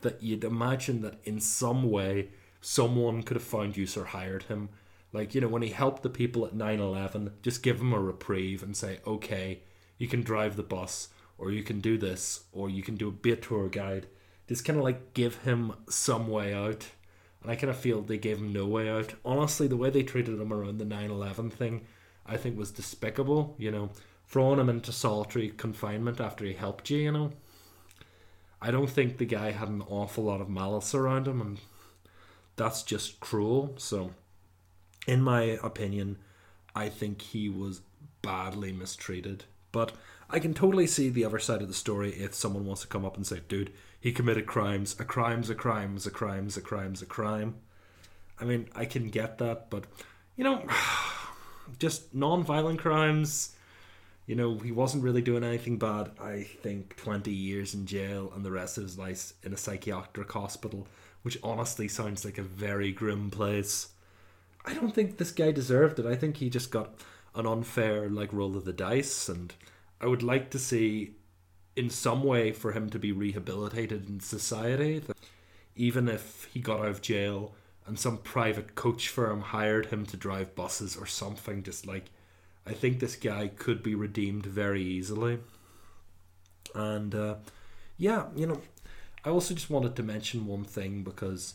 that 0.00 0.22
you'd 0.22 0.44
imagine 0.44 1.02
that 1.02 1.18
in 1.24 1.40
some 1.40 1.90
way 1.90 2.28
someone 2.60 3.22
could 3.22 3.36
have 3.36 3.44
found 3.44 3.76
use 3.76 3.96
or 3.96 4.06
hired 4.06 4.44
him. 4.44 4.68
Like, 5.12 5.34
you 5.34 5.40
know, 5.40 5.48
when 5.48 5.62
he 5.62 5.68
helped 5.68 6.02
the 6.02 6.10
people 6.10 6.44
at 6.44 6.54
9 6.54 6.80
11, 6.80 7.32
just 7.42 7.62
give 7.62 7.80
him 7.80 7.92
a 7.92 8.00
reprieve 8.00 8.62
and 8.62 8.76
say, 8.76 8.98
okay, 9.06 9.60
you 9.96 10.08
can 10.08 10.22
drive 10.22 10.56
the 10.56 10.62
bus 10.62 11.08
or 11.38 11.50
you 11.50 11.62
can 11.62 11.80
do 11.80 11.98
this, 11.98 12.44
or 12.52 12.70
you 12.70 12.82
can 12.82 12.96
do 12.96 13.08
a 13.08 13.10
be 13.10 13.32
a 13.32 13.36
tour 13.36 13.68
guide. 13.68 14.06
Just 14.48 14.64
kind 14.64 14.78
of 14.78 14.84
like 14.84 15.14
give 15.14 15.42
him 15.42 15.72
some 15.88 16.28
way 16.28 16.54
out. 16.54 16.86
And 17.44 17.52
I 17.52 17.56
kind 17.56 17.70
of 17.70 17.76
feel 17.76 18.00
they 18.00 18.18
gave 18.18 18.38
him 18.38 18.52
no 18.52 18.66
way 18.66 18.88
out. 18.88 19.14
Honestly, 19.24 19.68
the 19.68 19.76
way 19.76 19.90
they 19.90 20.02
treated 20.02 20.40
him 20.40 20.52
around 20.52 20.78
the 20.78 20.84
9 20.84 21.10
11 21.10 21.50
thing, 21.50 21.86
I 22.26 22.38
think 22.38 22.58
was 22.58 22.70
despicable. 22.70 23.54
You 23.58 23.70
know, 23.70 23.90
throwing 24.26 24.58
him 24.58 24.70
into 24.70 24.92
solitary 24.92 25.50
confinement 25.50 26.20
after 26.20 26.46
he 26.46 26.54
helped 26.54 26.88
you, 26.90 26.98
you 26.98 27.12
know. 27.12 27.32
I 28.62 28.70
don't 28.70 28.88
think 28.88 29.18
the 29.18 29.26
guy 29.26 29.50
had 29.50 29.68
an 29.68 29.82
awful 29.86 30.24
lot 30.24 30.40
of 30.40 30.48
malice 30.48 30.94
around 30.94 31.28
him, 31.28 31.42
and 31.42 31.60
that's 32.56 32.82
just 32.82 33.20
cruel. 33.20 33.74
So, 33.76 34.12
in 35.06 35.20
my 35.20 35.58
opinion, 35.62 36.16
I 36.74 36.88
think 36.88 37.20
he 37.20 37.50
was 37.50 37.82
badly 38.22 38.72
mistreated. 38.72 39.44
But 39.70 39.92
I 40.30 40.38
can 40.38 40.54
totally 40.54 40.86
see 40.86 41.10
the 41.10 41.26
other 41.26 41.38
side 41.38 41.60
of 41.60 41.68
the 41.68 41.74
story 41.74 42.12
if 42.12 42.32
someone 42.34 42.64
wants 42.64 42.80
to 42.82 42.88
come 42.88 43.04
up 43.04 43.16
and 43.16 43.26
say, 43.26 43.40
dude, 43.48 43.70
he 44.04 44.12
committed 44.12 44.44
crimes. 44.44 44.94
A 45.00 45.04
crime's 45.06 45.48
a 45.48 45.54
crime's 45.54 46.06
a 46.06 46.10
crime's 46.10 46.58
a 46.58 46.60
crime's 46.60 47.00
a 47.00 47.06
crime. 47.06 47.54
I 48.38 48.44
mean, 48.44 48.68
I 48.74 48.84
can 48.84 49.08
get 49.08 49.38
that, 49.38 49.70
but, 49.70 49.84
you 50.36 50.44
know, 50.44 50.62
just 51.78 52.14
non 52.14 52.44
violent 52.44 52.80
crimes. 52.80 53.56
You 54.26 54.36
know, 54.36 54.58
he 54.58 54.72
wasn't 54.72 55.04
really 55.04 55.22
doing 55.22 55.42
anything 55.42 55.78
bad. 55.78 56.10
I 56.20 56.42
think 56.42 56.96
20 56.96 57.30
years 57.30 57.72
in 57.72 57.86
jail 57.86 58.30
and 58.36 58.44
the 58.44 58.50
rest 58.50 58.76
of 58.76 58.84
his 58.84 58.98
life 58.98 59.32
in 59.42 59.54
a 59.54 59.56
psychiatric 59.56 60.30
hospital, 60.30 60.86
which 61.22 61.38
honestly 61.42 61.88
sounds 61.88 62.26
like 62.26 62.36
a 62.36 62.42
very 62.42 62.92
grim 62.92 63.30
place. 63.30 63.88
I 64.66 64.74
don't 64.74 64.94
think 64.94 65.16
this 65.16 65.32
guy 65.32 65.50
deserved 65.50 65.98
it. 65.98 66.04
I 66.04 66.14
think 66.14 66.36
he 66.36 66.50
just 66.50 66.70
got 66.70 66.90
an 67.34 67.46
unfair 67.46 68.10
like 68.10 68.34
roll 68.34 68.54
of 68.54 68.66
the 68.66 68.72
dice 68.74 69.30
and 69.30 69.54
I 69.98 70.08
would 70.08 70.22
like 70.22 70.50
to 70.50 70.58
see 70.58 71.14
in 71.76 71.90
some 71.90 72.22
way 72.22 72.52
for 72.52 72.72
him 72.72 72.88
to 72.90 72.98
be 72.98 73.12
rehabilitated 73.12 74.08
in 74.08 74.20
society 74.20 75.02
even 75.76 76.08
if 76.08 76.48
he 76.52 76.60
got 76.60 76.80
out 76.80 76.86
of 76.86 77.02
jail 77.02 77.54
and 77.86 77.98
some 77.98 78.16
private 78.18 78.74
coach 78.74 79.08
firm 79.08 79.40
hired 79.40 79.86
him 79.86 80.06
to 80.06 80.16
drive 80.16 80.54
buses 80.54 80.96
or 80.96 81.06
something 81.06 81.62
just 81.62 81.86
like 81.86 82.10
I 82.66 82.72
think 82.72 82.98
this 83.00 83.16
guy 83.16 83.48
could 83.48 83.82
be 83.82 83.94
redeemed 83.94 84.46
very 84.46 84.82
easily 84.82 85.38
and 86.74 87.14
uh, 87.14 87.36
yeah 87.98 88.26
you 88.34 88.46
know 88.46 88.60
I 89.24 89.30
also 89.30 89.54
just 89.54 89.70
wanted 89.70 89.96
to 89.96 90.02
mention 90.02 90.46
one 90.46 90.64
thing 90.64 91.02
because 91.02 91.54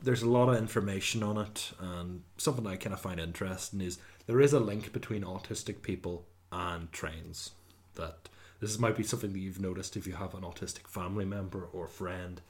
there's 0.00 0.22
a 0.22 0.30
lot 0.30 0.48
of 0.48 0.56
information 0.56 1.22
on 1.22 1.36
it, 1.38 1.72
and 1.80 2.22
something 2.36 2.66
I 2.66 2.76
kind 2.76 2.92
of 2.92 3.00
find 3.00 3.18
interesting 3.18 3.80
is 3.80 3.98
there 4.26 4.40
is 4.40 4.52
a 4.52 4.60
link 4.60 4.92
between 4.92 5.24
autistic 5.24 5.82
people 5.82 6.24
and 6.52 6.90
trains. 6.92 7.50
That 7.96 8.28
this 8.60 8.78
might 8.78 8.96
be 8.96 9.02
something 9.02 9.32
that 9.32 9.38
you've 9.38 9.60
noticed 9.60 9.96
if 9.96 10.06
you 10.06 10.14
have 10.14 10.34
an 10.34 10.42
autistic 10.42 10.86
family 10.86 11.24
member 11.24 11.68
or 11.72 11.86
friend, 11.86 12.40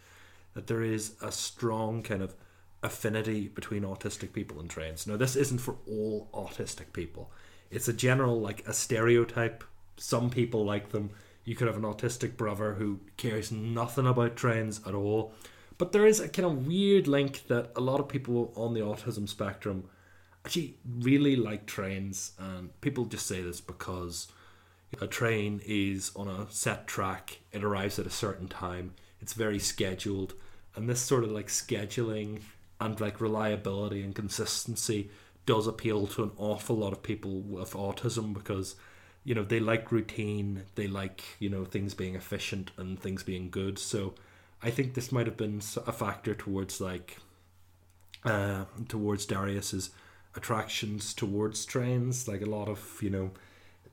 that 0.55 0.67
there 0.67 0.83
is 0.83 1.15
a 1.23 1.31
strong 1.31 2.03
kind 2.03 2.23
of 2.23 2.35
affinity 2.83 3.49
between 3.49 3.83
autistic 3.83 4.33
people 4.33 4.61
and 4.61 4.71
trains. 4.71 5.07
Now, 5.07 5.17
this 5.17 5.37
isn't 5.37 5.59
for 5.59 5.77
all 5.87 6.29
autistic 6.33 6.93
people. 6.93 7.31
It's 7.71 7.89
a 7.89 7.93
general, 7.93 8.41
like 8.41 8.67
a 8.67 8.73
stereotype. 8.73 9.65
Some 9.97 10.31
people 10.31 10.65
like 10.65 10.91
them. 10.91 11.11
You 11.45 11.55
could 11.55 11.67
have 11.67 11.77
an 11.77 11.83
autistic 11.83 12.37
brother 12.37 12.75
who 12.75 13.01
cares 13.17 13.51
nothing 13.51 14.07
about 14.07 14.37
trains 14.37 14.81
at 14.87 14.95
all 14.95 15.33
but 15.79 15.93
there 15.93 16.07
is 16.07 16.19
a 16.19 16.29
kind 16.29 16.45
of 16.45 16.67
weird 16.67 17.07
link 17.07 17.47
that 17.47 17.71
a 17.77 17.81
lot 17.81 18.01
of 18.01 18.09
people 18.09 18.53
on 18.57 18.75
the 18.75 18.81
autism 18.81 19.29
spectrum 19.29 19.85
actually 20.45 20.77
really 21.01 21.37
like 21.37 21.67
trains, 21.67 22.33
and 22.39 22.79
people 22.81 23.05
just 23.05 23.27
say 23.27 23.41
this 23.41 23.61
because 23.61 24.27
a 25.01 25.07
train 25.07 25.61
is 25.67 26.11
on 26.17 26.29
a 26.29 26.47
set 26.51 26.87
track, 26.87 27.41
it 27.53 27.63
arrives 27.63 27.99
at 27.99 28.07
a 28.07 28.11
certain 28.11 28.49
time, 28.49 28.95
it's 29.21 29.35
very 29.35 29.59
scheduled, 29.59 30.35
and 30.75 30.89
this 30.89 31.01
sort 31.01 31.25
of 31.25 31.31
like 31.31 31.49
scheduling 31.49 32.41
and 32.81 33.01
like 33.01 33.21
reliability 33.21 34.03
and 34.03 34.15
consistency 34.15 35.11
does 35.47 35.67
appeal 35.67 36.07
to 36.07 36.23
an 36.23 36.31
awful 36.37 36.77
lot 36.77 36.93
of 36.93 37.03
people 37.03 37.41
with 37.41 37.73
autism 37.73 38.33
because 38.33 38.77
you 39.25 39.35
know 39.35 39.43
they 39.43 39.59
like 39.59 39.91
routine 39.91 40.63
they 40.75 40.87
like 40.87 41.25
you 41.39 41.49
know 41.49 41.65
things 41.65 41.95
being 41.95 42.15
efficient 42.15 42.71
and 42.77 43.01
things 43.01 43.23
being 43.23 43.51
good 43.51 43.79
so 43.79 44.15
I 44.63 44.71
think 44.71 44.95
this 44.95 45.13
might 45.13 45.27
have 45.27 45.37
been 45.37 45.61
a 45.87 45.93
factor 45.93 46.35
towards 46.35 46.81
like 46.81 47.19
uh, 48.25 48.65
towards 48.89 49.25
Darius's 49.27 49.91
attractions 50.35 51.15
towards 51.15 51.65
trains. 51.65 52.27
Like 52.27 52.43
a 52.43 52.47
lot 52.47 52.69
of 52.69 52.99
you 53.01 53.11
know, 53.11 53.31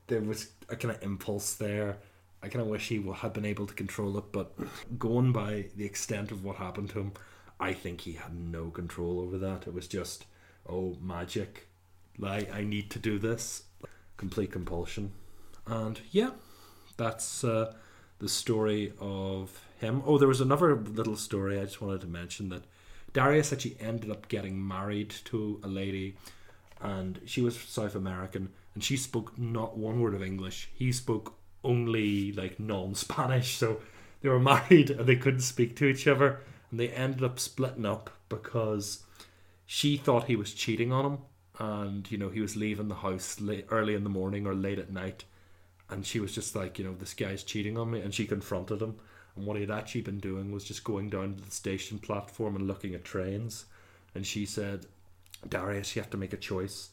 there 0.06 0.20
was 0.20 0.50
a 0.68 0.76
kind 0.76 0.94
of 0.94 1.02
impulse 1.02 1.54
there. 1.54 1.98
I 2.42 2.48
kind 2.48 2.62
of 2.62 2.68
wish 2.68 2.88
he 2.88 3.02
had 3.02 3.32
been 3.32 3.44
able 3.44 3.66
to 3.66 3.74
control 3.74 4.16
it, 4.18 4.24
but 4.30 4.52
going 4.98 5.32
by 5.32 5.66
the 5.76 5.84
extent 5.84 6.30
of 6.30 6.44
what 6.44 6.56
happened 6.56 6.90
to 6.90 7.00
him, 7.00 7.12
I 7.58 7.72
think 7.72 8.02
he 8.02 8.12
had 8.12 8.34
no 8.34 8.70
control 8.70 9.20
over 9.20 9.38
that. 9.38 9.66
It 9.66 9.74
was 9.74 9.88
just, 9.88 10.26
oh, 10.68 10.96
magic. 11.00 11.68
Like, 12.18 12.54
I 12.54 12.62
need 12.62 12.90
to 12.90 12.98
do 12.98 13.18
this. 13.18 13.64
Complete 14.16 14.52
compulsion. 14.52 15.12
And 15.66 16.00
yeah, 16.10 16.30
that's 16.96 17.42
uh, 17.42 17.74
the 18.18 18.28
story 18.28 18.92
of 19.00 19.60
him. 19.78 20.02
Oh, 20.06 20.18
there 20.18 20.28
was 20.28 20.40
another 20.40 20.76
little 20.76 21.16
story 21.16 21.58
I 21.58 21.64
just 21.64 21.80
wanted 21.80 22.02
to 22.02 22.06
mention 22.06 22.50
that 22.50 22.62
Darius 23.12 23.52
actually 23.52 23.76
ended 23.80 24.10
up 24.10 24.28
getting 24.28 24.66
married 24.66 25.10
to 25.24 25.60
a 25.62 25.68
lady, 25.68 26.16
and 26.80 27.20
she 27.24 27.40
was 27.40 27.58
South 27.58 27.94
American, 27.94 28.50
and 28.74 28.84
she 28.84 28.96
spoke 28.96 29.38
not 29.38 29.76
one 29.76 30.00
word 30.00 30.14
of 30.14 30.22
English. 30.22 30.70
He 30.74 30.92
spoke 30.92 31.34
only 31.64 32.32
like 32.32 32.60
non-Spanish, 32.60 33.56
so 33.56 33.80
they 34.20 34.28
were 34.28 34.38
married 34.54 34.90
and 34.90 35.06
they 35.06 35.16
couldn't 35.16 35.40
speak 35.40 35.76
to 35.76 35.86
each 35.86 36.06
other, 36.06 36.40
and 36.70 36.78
they 36.78 36.88
ended 36.88 37.24
up 37.24 37.38
splitting 37.38 37.86
up 37.86 38.10
because 38.28 39.04
she 39.66 39.96
thought 39.96 40.24
he 40.24 40.36
was 40.36 40.54
cheating 40.54 40.92
on 40.92 41.04
him, 41.04 41.18
and 41.58 42.10
you 42.10 42.18
know 42.18 42.28
he 42.28 42.40
was 42.40 42.56
leaving 42.56 42.88
the 42.88 42.96
house 42.96 43.40
late, 43.40 43.66
early 43.70 43.94
in 43.94 44.04
the 44.04 44.10
morning 44.10 44.46
or 44.46 44.54
late 44.54 44.78
at 44.78 44.92
night, 44.92 45.24
and 45.88 46.04
she 46.04 46.20
was 46.20 46.34
just 46.34 46.54
like, 46.54 46.78
you 46.78 46.84
know, 46.84 46.94
this 46.94 47.14
guy's 47.14 47.42
cheating 47.42 47.78
on 47.78 47.90
me, 47.90 48.00
and 48.00 48.14
she 48.14 48.26
confronted 48.26 48.82
him 48.82 48.96
and 49.36 49.44
what 49.44 49.56
he 49.56 49.62
had 49.62 49.70
actually 49.70 50.00
been 50.00 50.18
doing 50.18 50.50
was 50.50 50.64
just 50.64 50.82
going 50.82 51.10
down 51.10 51.34
to 51.34 51.44
the 51.44 51.50
station 51.50 51.98
platform 51.98 52.56
and 52.56 52.66
looking 52.66 52.94
at 52.94 53.04
trains. 53.04 53.66
And 54.14 54.26
she 54.26 54.46
said, 54.46 54.86
Darius, 55.48 55.94
you 55.94 56.02
have 56.02 56.10
to 56.10 56.16
make 56.16 56.32
a 56.32 56.38
choice. 56.38 56.90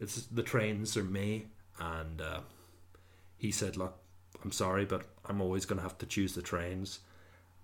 It's 0.00 0.26
the 0.26 0.42
trains 0.42 0.96
or 0.96 1.04
me. 1.04 1.46
And 1.78 2.20
uh, 2.20 2.40
he 3.36 3.50
said, 3.50 3.76
Look, 3.76 3.98
I'm 4.42 4.52
sorry, 4.52 4.84
but 4.84 5.04
I'm 5.24 5.40
always 5.40 5.66
going 5.66 5.78
to 5.78 5.82
have 5.82 5.98
to 5.98 6.06
choose 6.06 6.34
the 6.34 6.42
trains. 6.42 7.00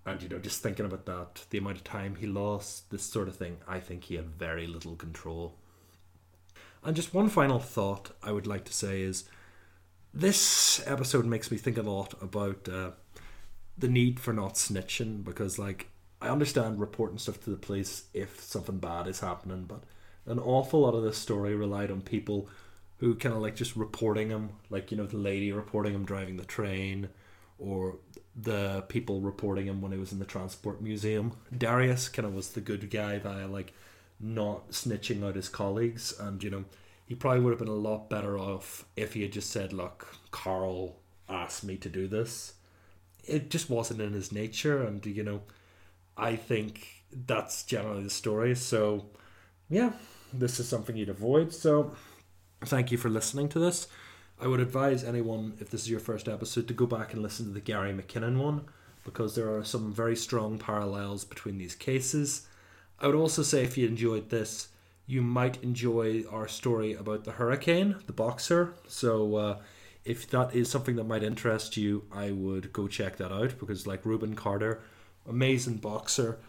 And, 0.05 0.21
you 0.21 0.27
know, 0.27 0.39
just 0.39 0.61
thinking 0.61 0.85
about 0.85 1.05
that, 1.05 1.45
the 1.49 1.57
amount 1.57 1.77
of 1.77 1.83
time 1.85 2.15
he 2.15 2.27
lost, 2.27 2.91
this 2.91 3.03
sort 3.03 3.29
of 3.29 3.37
thing, 3.37 3.57
I 3.67 3.79
think 3.79 4.03
he 4.03 4.15
had 4.15 4.25
very 4.25 4.67
little 4.67 4.95
control. 4.95 5.55
And 6.83 6.95
just 6.95 7.13
one 7.13 7.29
final 7.29 7.59
thought 7.59 8.11
I 8.21 8.33
would 8.33 8.45
like 8.45 8.65
to 8.65 8.73
say 8.73 9.01
is 9.01 9.23
this 10.13 10.85
episode 10.85 11.25
makes 11.25 11.49
me 11.49 11.57
think 11.57 11.77
a 11.77 11.81
lot 11.81 12.21
about 12.21 12.67
uh, 12.67 12.91
the 13.77 13.87
need 13.87 14.19
for 14.19 14.33
not 14.33 14.55
snitching 14.55 15.23
because 15.23 15.57
like 15.57 15.89
I 16.21 16.29
understand 16.29 16.79
reporting 16.79 17.17
stuff 17.17 17.41
to 17.43 17.49
the 17.49 17.57
police 17.57 18.05
if 18.13 18.39
something 18.41 18.77
bad 18.77 19.07
is 19.07 19.21
happening, 19.21 19.63
but 19.63 19.83
an 20.25 20.39
awful 20.39 20.81
lot 20.81 20.95
of 20.95 21.03
this 21.03 21.17
story 21.17 21.55
relied 21.55 21.91
on 21.91 22.01
people 22.01 22.49
who 22.97 23.15
kind 23.15 23.35
of 23.35 23.41
like 23.41 23.55
just 23.55 23.75
reporting 23.75 24.29
him, 24.29 24.49
like 24.69 24.91
you 24.91 24.97
know 24.97 25.05
the 25.05 25.17
lady 25.17 25.51
reporting 25.51 25.93
him 25.93 26.05
driving 26.05 26.37
the 26.37 26.45
train, 26.45 27.09
or 27.59 27.97
the 28.35 28.83
people 28.87 29.21
reporting 29.21 29.67
him 29.67 29.81
when 29.81 29.91
he 29.91 29.97
was 29.97 30.11
in 30.11 30.19
the 30.19 30.25
transport 30.25 30.81
museum. 30.81 31.33
Darius 31.55 32.09
kind 32.09 32.25
of 32.25 32.33
was 32.33 32.49
the 32.49 32.61
good 32.61 32.89
guy 32.89 33.19
via 33.19 33.47
like 33.47 33.73
not 34.19 34.71
snitching 34.71 35.23
out 35.27 35.35
his 35.35 35.49
colleagues, 35.49 36.13
and 36.19 36.43
you 36.43 36.49
know 36.49 36.65
he 37.05 37.15
probably 37.15 37.41
would 37.41 37.51
have 37.51 37.59
been 37.59 37.67
a 37.67 37.73
lot 37.73 38.09
better 38.09 38.37
off 38.37 38.85
if 38.95 39.13
he 39.13 39.21
had 39.23 39.33
just 39.33 39.51
said, 39.51 39.73
"Look, 39.73 40.15
Carl 40.31 40.97
asked 41.27 41.63
me 41.63 41.77
to 41.77 41.89
do 41.89 42.07
this." 42.07 42.53
it 43.25 43.49
just 43.49 43.69
wasn't 43.69 44.01
in 44.01 44.13
his 44.13 44.31
nature, 44.31 44.83
and 44.83 45.05
you 45.05 45.23
know, 45.23 45.41
I 46.17 46.35
think 46.35 47.03
that's 47.11 47.63
generally 47.63 48.03
the 48.03 48.09
story. 48.09 48.55
So, 48.55 49.05
yeah, 49.73 49.91
this 50.31 50.59
is 50.59 50.67
something 50.67 50.95
you'd 50.95 51.09
avoid. 51.09 51.53
So, 51.53 51.95
thank 52.65 52.91
you 52.91 52.97
for 52.97 53.09
listening 53.09 53.49
to 53.49 53.59
this. 53.59 53.87
I 54.39 54.47
would 54.47 54.59
advise 54.59 55.03
anyone, 55.03 55.53
if 55.59 55.69
this 55.69 55.81
is 55.81 55.89
your 55.89 55.99
first 55.99 56.27
episode, 56.27 56.67
to 56.67 56.73
go 56.73 56.85
back 56.85 57.13
and 57.13 57.21
listen 57.21 57.45
to 57.45 57.51
the 57.51 57.59
Gary 57.61 57.93
McKinnon 57.93 58.37
one 58.37 58.65
because 59.03 59.35
there 59.35 59.53
are 59.55 59.63
some 59.63 59.93
very 59.93 60.15
strong 60.15 60.57
parallels 60.57 61.25
between 61.25 61.57
these 61.57 61.75
cases. 61.75 62.47
I 62.99 63.07
would 63.07 63.15
also 63.15 63.43
say 63.43 63.63
if 63.63 63.77
you 63.77 63.87
enjoyed 63.87 64.29
this, 64.29 64.69
you 65.05 65.21
might 65.21 65.61
enjoy 65.61 66.23
our 66.31 66.47
story 66.47 66.93
about 66.93 67.25
the 67.25 67.31
hurricane, 67.31 67.97
the 68.07 68.13
boxer. 68.13 68.73
So, 68.87 69.35
uh, 69.35 69.57
if 70.05 70.29
that 70.29 70.53
is 70.53 70.69
something 70.69 70.95
that 70.97 71.05
might 71.05 71.23
interest 71.23 71.77
you, 71.77 72.03
I 72.11 72.31
would 72.31 72.73
go 72.73 72.87
check 72.87 73.17
that 73.17 73.31
out 73.31 73.57
because, 73.59 73.87
like 73.87 74.05
Rubin 74.05 74.35
Carter, 74.35 74.81
amazing 75.27 75.77
boxer, 75.77 76.39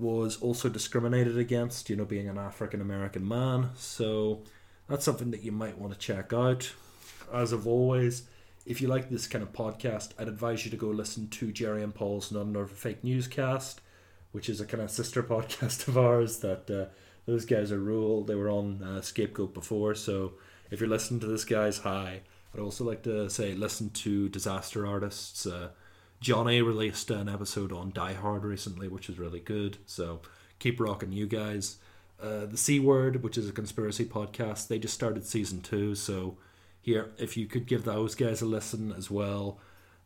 was 0.00 0.40
also 0.40 0.68
discriminated 0.68 1.36
against, 1.36 1.90
you 1.90 1.96
know, 1.96 2.04
being 2.04 2.28
an 2.28 2.38
African 2.38 2.80
American 2.80 3.26
man. 3.26 3.70
So 3.76 4.42
that's 4.88 5.04
something 5.04 5.30
that 5.30 5.42
you 5.42 5.52
might 5.52 5.78
want 5.78 5.92
to 5.92 5.98
check 5.98 6.32
out. 6.32 6.72
As 7.32 7.52
of 7.52 7.66
always, 7.66 8.24
if 8.66 8.80
you 8.80 8.88
like 8.88 9.10
this 9.10 9.26
kind 9.26 9.42
of 9.42 9.52
podcast, 9.52 10.12
I'd 10.18 10.28
advise 10.28 10.64
you 10.64 10.70
to 10.70 10.76
go 10.76 10.88
listen 10.88 11.28
to 11.28 11.52
Jerry 11.52 11.82
and 11.82 11.94
Paul's 11.94 12.32
Not 12.32 12.46
Another 12.46 12.66
Fake 12.66 13.04
Newscast, 13.04 13.80
which 14.32 14.48
is 14.48 14.60
a 14.60 14.66
kind 14.66 14.82
of 14.82 14.90
sister 14.90 15.22
podcast 15.22 15.86
of 15.86 15.96
ours 15.96 16.38
that 16.38 16.70
uh, 16.70 16.92
those 17.26 17.44
guys 17.44 17.70
are 17.70 17.78
rule. 17.78 18.24
They 18.24 18.34
were 18.34 18.50
on 18.50 18.82
uh, 18.82 19.02
Scapegoat 19.02 19.54
before, 19.54 19.94
so 19.94 20.32
if 20.70 20.80
you're 20.80 20.88
listening 20.88 21.20
to 21.20 21.26
this 21.26 21.44
guys, 21.44 21.78
hi. 21.78 22.22
I'd 22.52 22.60
also 22.60 22.82
like 22.82 23.02
to 23.04 23.30
say 23.30 23.54
listen 23.54 23.90
to 23.90 24.28
Disaster 24.28 24.86
Artists. 24.86 25.46
Uh, 25.46 25.68
Johnny 26.20 26.60
released 26.60 27.10
an 27.10 27.28
episode 27.28 27.72
on 27.72 27.92
Die 27.92 28.12
Hard 28.12 28.44
recently, 28.44 28.88
which 28.88 29.08
is 29.08 29.18
really 29.18 29.40
good. 29.40 29.78
So 29.86 30.20
keep 30.58 30.78
rocking, 30.78 31.12
you 31.12 31.26
guys. 31.26 31.78
Uh, 32.22 32.44
the 32.44 32.56
C 32.58 32.78
Word, 32.78 33.22
which 33.22 33.38
is 33.38 33.48
a 33.48 33.52
conspiracy 33.52 34.04
podcast, 34.04 34.68
they 34.68 34.78
just 34.78 34.92
started 34.92 35.24
season 35.24 35.62
two, 35.62 35.94
so 35.94 36.36
here, 36.82 37.10
if 37.18 37.36
you 37.36 37.46
could 37.46 37.66
give 37.66 37.84
those 37.84 38.14
guys 38.14 38.40
a 38.42 38.46
listen 38.46 38.92
as 38.92 39.10
well, 39.10 39.58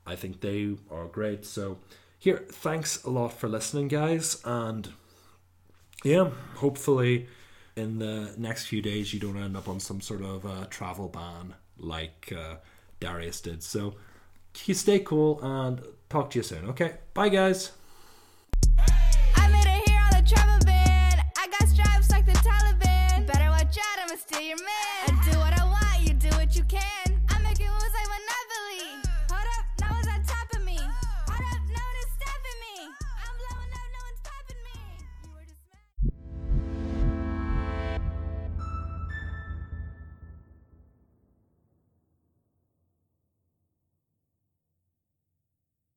I 0.06 0.16
think 0.16 0.40
they 0.40 0.76
are 0.90 1.06
great. 1.06 1.44
So, 1.44 1.78
here, 2.18 2.44
thanks 2.48 3.02
a 3.04 3.10
lot 3.10 3.32
for 3.32 3.48
listening, 3.48 3.88
guys, 3.88 4.40
and 4.44 4.88
yeah, 6.04 6.30
hopefully 6.56 7.28
in 7.76 7.98
the 7.98 8.34
next 8.36 8.66
few 8.66 8.80
days 8.82 9.12
you 9.12 9.20
don't 9.20 9.36
end 9.36 9.56
up 9.56 9.68
on 9.68 9.80
some 9.80 10.00
sort 10.00 10.22
of 10.22 10.46
uh, 10.46 10.66
travel 10.70 11.08
ban 11.08 11.54
like 11.78 12.32
uh, 12.36 12.56
Darius 13.00 13.40
did. 13.40 13.62
So, 13.62 13.94
stay 14.74 15.00
cool 15.00 15.40
and 15.42 15.82
talk 16.08 16.30
to 16.30 16.38
you 16.38 16.42
soon. 16.42 16.66
Okay, 16.70 16.94
bye 17.12 17.28
guys. 17.28 17.72
I 21.36 21.46
got 21.48 21.68
like 22.10 22.26
the 22.26 22.32
Taliban. 22.32 23.26
Better 23.26 23.50
watch 23.50 23.76
out, 23.78 23.98
I'ma 24.02 24.16
steal 24.16 24.40
your 24.40 24.58
man. 24.58 24.73